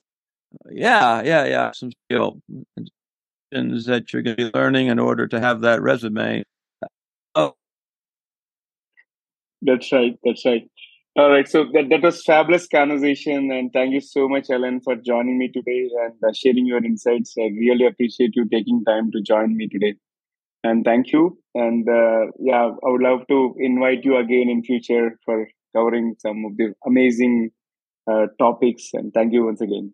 Yeah, 0.71 1.21
yeah, 1.21 1.45
yeah. 1.45 1.71
Some 1.71 1.91
skill 2.09 2.41
that 3.85 4.11
you're 4.11 4.21
going 4.21 4.37
to 4.37 4.51
be 4.51 4.57
learning 4.57 4.87
in 4.87 4.99
order 4.99 5.27
to 5.27 5.39
have 5.39 5.61
that 5.61 5.81
resume. 5.81 6.43
Oh, 7.35 7.55
that's 9.61 9.91
right. 9.91 10.17
That's 10.23 10.45
right. 10.45 10.69
All 11.15 11.31
right. 11.31 11.47
So 11.47 11.65
that, 11.73 11.89
that 11.89 12.01
was 12.01 12.23
fabulous 12.23 12.67
conversation. 12.67 13.51
And 13.51 13.71
thank 13.73 13.93
you 13.93 13.99
so 13.99 14.29
much, 14.29 14.49
Alan, 14.49 14.79
for 14.81 14.95
joining 14.95 15.37
me 15.37 15.49
today 15.51 15.89
and 16.03 16.13
uh, 16.25 16.31
sharing 16.33 16.65
your 16.65 16.83
insights. 16.83 17.33
I 17.37 17.49
really 17.59 17.85
appreciate 17.85 18.35
you 18.35 18.47
taking 18.47 18.83
time 18.85 19.11
to 19.11 19.21
join 19.21 19.57
me 19.57 19.67
today. 19.67 19.95
And 20.63 20.85
thank 20.85 21.11
you. 21.11 21.37
And 21.55 21.87
uh, 21.89 22.31
yeah, 22.39 22.69
I 22.85 22.89
would 22.89 23.01
love 23.01 23.27
to 23.29 23.55
invite 23.57 24.03
you 24.03 24.17
again 24.17 24.49
in 24.49 24.63
future 24.63 25.17
for 25.25 25.47
covering 25.75 26.15
some 26.19 26.45
of 26.45 26.57
the 26.57 26.73
amazing 26.85 27.51
uh, 28.09 28.27
topics. 28.37 28.89
And 28.93 29.13
thank 29.13 29.33
you 29.33 29.45
once 29.45 29.61
again. 29.61 29.93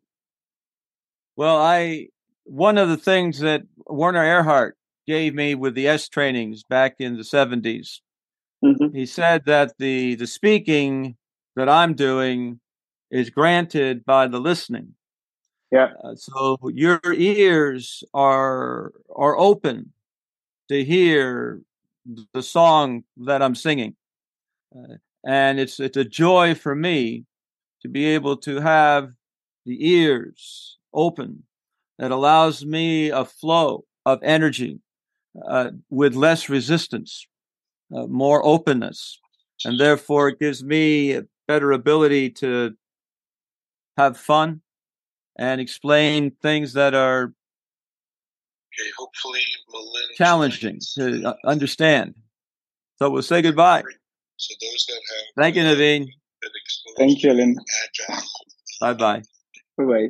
Well, 1.36 1.58
I 1.58 2.08
one 2.43 2.78
of 2.78 2.89
the 2.89 2.97
things 2.97 3.39
that 3.39 3.63
Werner 3.88 4.23
Erhard 4.23 4.73
gave 5.08 5.34
me 5.34 5.56
with 5.56 5.75
the 5.75 5.88
est 5.88 6.12
trainings 6.12 6.63
back 6.63 6.95
in 6.99 7.17
the 7.17 7.23
70s 7.23 7.99
Mm-hmm. 8.63 8.95
He 8.95 9.05
said 9.05 9.45
that 9.45 9.77
the 9.77 10.15
the 10.15 10.27
speaking 10.27 11.15
that 11.55 11.69
I'm 11.69 11.93
doing 11.93 12.59
is 13.11 13.29
granted 13.29 14.05
by 14.05 14.27
the 14.27 14.39
listening. 14.39 14.93
Yeah. 15.71 15.89
Uh, 16.03 16.15
so 16.15 16.57
your 16.73 16.99
ears 17.13 18.03
are 18.13 18.93
are 19.15 19.37
open 19.37 19.91
to 20.69 20.83
hear 20.83 21.61
the 22.33 22.43
song 22.43 23.03
that 23.17 23.41
I'm 23.41 23.55
singing, 23.55 23.95
uh, 24.75 24.95
and 25.25 25.59
it's 25.59 25.79
it's 25.79 25.97
a 25.97 26.05
joy 26.05 26.55
for 26.55 26.75
me 26.75 27.25
to 27.81 27.87
be 27.87 28.05
able 28.05 28.37
to 28.37 28.61
have 28.61 29.11
the 29.65 29.87
ears 29.87 30.77
open 30.93 31.43
that 31.99 32.11
allows 32.11 32.65
me 32.65 33.09
a 33.09 33.25
flow 33.25 33.85
of 34.05 34.19
energy 34.23 34.79
uh, 35.47 35.71
with 35.89 36.15
less 36.15 36.49
resistance 36.49 37.27
uh, 37.95 38.08
more 38.08 38.45
openness, 38.45 39.19
and 39.63 39.79
therefore 39.79 40.29
it 40.29 40.39
gives 40.39 40.63
me 40.63 41.13
a 41.13 41.23
better 41.47 41.71
ability 41.71 42.29
to 42.31 42.75
have 43.97 44.17
fun 44.17 44.62
and 45.38 45.62
explain 45.62 46.31
things 46.41 46.73
that 46.73 46.93
are 46.93 47.23
okay, 48.73 48.89
hopefully 48.97 49.41
challenging 50.15 50.79
to 50.95 51.23
uh, 51.29 51.34
understand. 51.45 52.15
So 52.97 53.10
we'll 53.10 53.21
say 53.21 53.41
goodbye. 53.41 53.84
So 54.38 54.53
those 54.62 54.86
that 54.88 54.93
have 54.93 55.43
thank 55.43 55.55
you, 55.55 55.63
Naveen. 55.63 56.08
Thank 56.97 57.23
you, 57.23 57.31
Alan. 57.31 57.55
Bye 58.79 58.93
bye. 58.93 59.21
Bye 59.77 59.84
bye. 59.86 60.10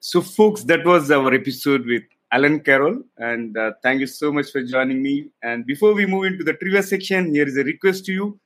So, 0.00 0.20
folks, 0.22 0.62
that 0.64 0.84
was 0.84 1.10
our 1.10 1.32
episode 1.34 1.86
with 1.86 2.02
Alan 2.32 2.60
Carroll, 2.60 3.02
and 3.18 3.56
uh, 3.56 3.72
thank 3.82 4.00
you 4.00 4.06
so 4.06 4.32
much 4.32 4.50
for 4.50 4.62
joining 4.62 5.02
me. 5.02 5.30
And 5.42 5.64
before 5.64 5.94
we 5.94 6.06
move 6.06 6.24
into 6.24 6.44
the 6.44 6.54
trivia 6.54 6.82
section, 6.82 7.32
here 7.32 7.46
is 7.46 7.56
a 7.56 7.64
request 7.64 8.04
to 8.06 8.12
you. 8.12 8.40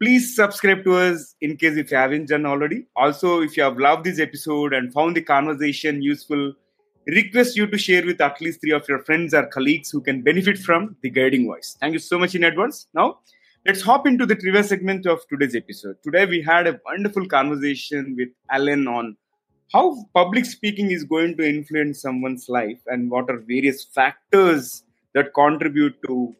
Please 0.00 0.34
subscribe 0.34 0.84
to 0.84 0.94
us 0.94 1.34
in 1.40 1.56
case 1.56 1.76
if 1.76 1.90
you 1.90 1.96
haven't 1.96 2.28
done 2.28 2.46
already. 2.46 2.86
Also, 2.96 3.42
if 3.42 3.56
you 3.56 3.62
have 3.64 3.78
loved 3.78 4.04
this 4.04 4.18
episode 4.18 4.72
and 4.72 4.92
found 4.92 5.16
the 5.16 5.22
conversation 5.22 6.00
useful, 6.00 6.54
request 7.06 7.56
you 7.56 7.66
to 7.66 7.76
share 7.76 8.06
with 8.06 8.20
at 8.20 8.40
least 8.40 8.60
three 8.60 8.72
of 8.72 8.88
your 8.88 9.00
friends 9.04 9.34
or 9.34 9.46
colleagues 9.46 9.90
who 9.90 10.00
can 10.00 10.22
benefit 10.22 10.56
from 10.56 10.96
the 11.02 11.10
guiding 11.10 11.46
voice. 11.46 11.76
Thank 11.80 11.92
you 11.94 11.98
so 11.98 12.18
much 12.18 12.34
in 12.34 12.44
advance. 12.44 12.86
Now, 12.94 13.18
let's 13.66 13.82
hop 13.82 14.06
into 14.06 14.24
the 14.24 14.36
trivia 14.36 14.62
segment 14.62 15.04
of 15.06 15.20
today's 15.28 15.54
episode. 15.54 15.96
Today, 16.02 16.24
we 16.26 16.42
had 16.42 16.66
a 16.66 16.80
wonderful 16.86 17.26
conversation 17.26 18.14
with 18.16 18.28
Alan 18.50 18.86
on 18.88 19.16
how 19.72 20.04
public 20.14 20.44
speaking 20.44 20.90
is 20.90 21.04
going 21.04 21.36
to 21.36 21.48
influence 21.48 22.00
someone's 22.00 22.48
life 22.48 22.80
and 22.86 23.10
what 23.10 23.28
are 23.30 23.38
various 23.38 23.84
factors 23.84 24.84
that 25.14 25.34
contribute 25.34 25.96
to 26.06 26.34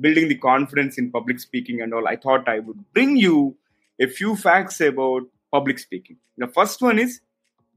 building 0.00 0.28
the 0.28 0.36
confidence 0.36 0.98
in 0.98 1.10
public 1.10 1.40
speaking 1.40 1.80
and 1.80 1.92
all 1.92 2.06
i 2.06 2.16
thought 2.16 2.48
i 2.48 2.58
would 2.58 2.78
bring 2.94 3.16
you 3.16 3.56
a 4.00 4.06
few 4.06 4.34
facts 4.34 4.80
about 4.80 5.22
public 5.52 5.78
speaking. 5.78 6.16
The 6.38 6.46
first 6.46 6.80
one 6.80 6.98
is 6.98 7.20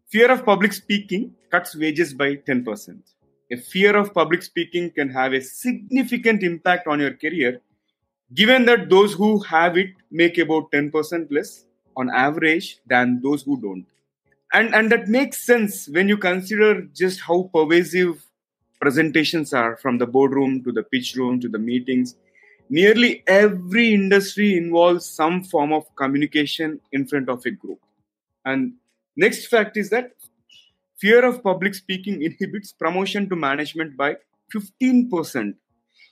fear 0.07 0.31
of 0.31 0.45
public 0.45 0.71
speaking 0.71 1.33
cuts 1.51 1.75
wages 1.75 2.13
by 2.13 2.35
10% 2.35 2.99
a 3.51 3.57
fear 3.57 3.95
of 3.95 4.13
public 4.13 4.41
speaking 4.41 4.89
can 4.91 5.09
have 5.09 5.33
a 5.33 5.41
significant 5.41 6.43
impact 6.43 6.87
on 6.87 6.99
your 6.99 7.13
career 7.23 7.59
given 8.33 8.65
that 8.65 8.89
those 8.89 9.13
who 9.13 9.39
have 9.39 9.77
it 9.77 9.89
make 10.11 10.37
about 10.37 10.71
10% 10.71 11.31
less 11.31 11.65
on 11.95 12.09
average 12.09 12.79
than 12.87 13.19
those 13.21 13.43
who 13.43 13.59
don't 13.65 13.85
and 14.53 14.73
and 14.75 14.91
that 14.91 15.07
makes 15.07 15.45
sense 15.45 15.87
when 15.89 16.07
you 16.07 16.17
consider 16.17 16.81
just 16.81 17.21
how 17.21 17.49
pervasive 17.53 18.23
presentations 18.79 19.53
are 19.53 19.77
from 19.77 19.97
the 19.97 20.05
boardroom 20.05 20.63
to 20.63 20.71
the 20.71 20.83
pitch 20.83 21.15
room 21.15 21.39
to 21.41 21.49
the 21.49 21.59
meetings. 21.59 22.15
Nearly 22.69 23.23
every 23.27 23.93
industry 23.93 24.55
involves 24.57 25.05
some 25.05 25.43
form 25.43 25.73
of 25.73 25.83
communication 25.95 26.79
in 26.91 27.07
front 27.07 27.29
of 27.29 27.45
a 27.45 27.51
group. 27.51 27.79
And 28.45 28.73
next 29.15 29.47
fact 29.47 29.77
is 29.77 29.89
that 29.89 30.11
fear 30.97 31.25
of 31.25 31.43
public 31.43 31.75
speaking 31.75 32.21
inhibits 32.21 32.71
promotion 32.73 33.29
to 33.29 33.35
management 33.35 33.97
by 33.97 34.15
15% 34.53 35.55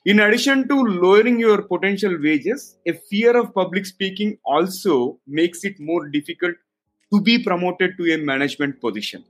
in 0.04 0.20
addition 0.20 0.68
to 0.68 0.76
lowering 0.76 1.40
your 1.40 1.62
potential 1.62 2.18
wages 2.22 2.78
a 2.88 2.94
fear 3.10 3.38
of 3.38 3.54
public 3.54 3.86
speaking 3.86 4.38
also 4.44 5.20
makes 5.28 5.64
it 5.64 5.80
more 5.80 6.10
difficult 6.10 6.56
to 7.14 7.22
be 7.22 7.44
promoted 7.44 7.98
to 7.98 8.14
a 8.14 8.18
management 8.18 8.80
position. 8.82 9.24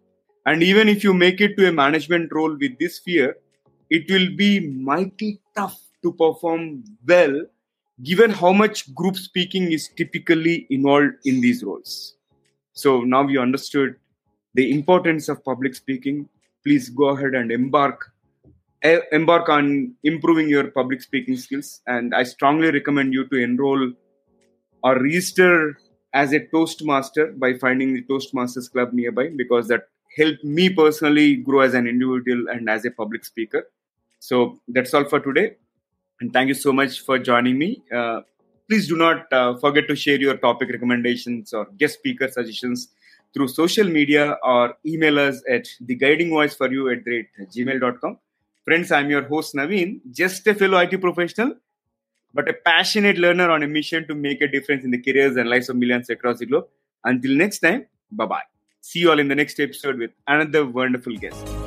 And 0.46 0.63
even 0.63 0.89
if 0.89 1.04
you 1.04 1.13
make 1.13 1.41
it 1.41 1.58
to 1.58 1.67
a 1.67 1.72
management 1.72 2.32
role 2.34 2.56
with 2.60 2.78
this 2.80 3.00
fear, 3.00 3.38
it 3.89 4.10
will 4.10 4.36
be 4.36 4.60
mighty 4.60 5.39
tough 5.56 5.80
to 6.04 6.13
perform 6.13 6.84
well 7.08 7.46
given 8.04 8.32
how 8.32 8.52
much 8.52 8.94
group 8.96 9.15
speaking 9.15 9.72
is 9.72 9.89
typically 9.96 10.65
involved 10.70 11.13
in 11.26 11.41
these 11.41 11.63
roles. 11.63 12.15
So 12.74 13.02
now 13.02 13.28
you 13.28 13.39
understood 13.39 13.96
the 14.56 14.72
importance 14.72 15.30
of 15.30 15.44
public 15.44 15.76
speaking. 15.76 16.28
Please 16.63 16.89
go 16.89 17.10
ahead 17.10 17.36
and 17.36 17.52
embark 17.52 18.12
eh, 18.84 19.00
embark 19.12 19.50
on 19.50 19.94
improving 20.04 20.50
your 20.50 20.72
public 20.72 21.02
speaking 21.02 21.38
skills 21.38 21.82
and 21.88 22.13
i 22.15 22.24
strongly 22.24 22.72
recommend 22.72 23.13
you 23.13 23.28
to 23.28 23.38
enroll 23.38 23.91
or 24.84 25.00
register 25.00 25.78
as 26.13 26.34
a 26.34 26.45
Toastmaster 26.47 27.32
by 27.32 27.54
finding 27.54 27.93
the 27.93 28.04
Toastmasters 28.04 28.71
Club 28.71 28.93
nearby 28.93 29.30
because 29.36 29.67
that 29.67 29.88
helped 30.17 30.43
me 30.43 30.69
personally 30.69 31.36
grow 31.36 31.62
as 31.62 31.74
an 31.74 31.88
individual 31.88 32.50
and 32.50 32.69
as 32.69 32.86
a 32.86 32.91
public 32.91 33.24
speaker. 33.24 33.67
So 34.19 34.60
that's 34.67 34.93
all 34.93 35.06
for 35.06 35.19
today. 35.19 35.56
And 36.19 36.32
thank 36.34 36.50
you 36.50 36.54
so 36.54 36.74
much 36.74 37.00
for 37.00 37.17
joining 37.17 37.58
me. 37.58 37.82
Uh, 37.91 38.21
please 38.69 38.88
do 38.88 38.95
not 38.95 39.32
uh, 39.34 39.58
forget 39.58 39.88
to 39.88 39.95
share 39.95 40.17
your 40.19 40.38
topic 40.38 40.69
recommendations 40.69 41.54
or 41.54 41.65
guest 41.78 41.95
speaker 41.95 42.28
suggestions 42.30 42.89
through 43.34 43.47
social 43.47 43.88
media 43.88 44.38
or 44.43 44.76
email 44.86 45.17
us 45.17 45.41
at 45.50 45.67
the 45.80 45.95
guiding 45.95 46.30
voice 46.30 46.54
for 46.54 46.71
you 46.71 46.89
at 46.89 47.06
gmail.com. 47.06 48.17
Friends, 48.65 48.91
I'm 48.91 49.10
your 49.10 49.24
host 49.24 49.56
Naveen, 49.56 50.02
just 50.12 50.45
a 50.45 50.54
fellow 50.54 50.78
IT 50.78 51.02
professional 51.02 51.56
but 52.34 52.50
a 52.50 52.54
passionate 52.54 53.17
learner 53.17 53.50
on 53.50 53.63
a 53.63 53.67
mission 53.67 54.08
to 54.08 54.15
make 54.15 54.41
a 54.41 54.48
difference 54.48 54.84
in 54.84 54.91
the 54.91 55.02
careers 55.02 55.36
and 55.36 55.50
lives 55.50 55.70
of 55.70 55.76
millions 55.76 56.10
across 56.10 56.39
the 56.39 56.46
globe. 56.46 56.67
Until 57.04 57.36
next 57.36 57.60
time, 57.60 57.86
bye 58.12 58.26
bye. 58.26 58.44
See 58.82 59.00
you 59.00 59.12
all 59.12 59.20
in 59.20 59.28
the 59.28 59.36
next 59.36 59.60
episode 59.60 59.98
with 59.98 60.12
another 60.28 60.65
wonderful 60.65 61.15
guest. 61.17 61.61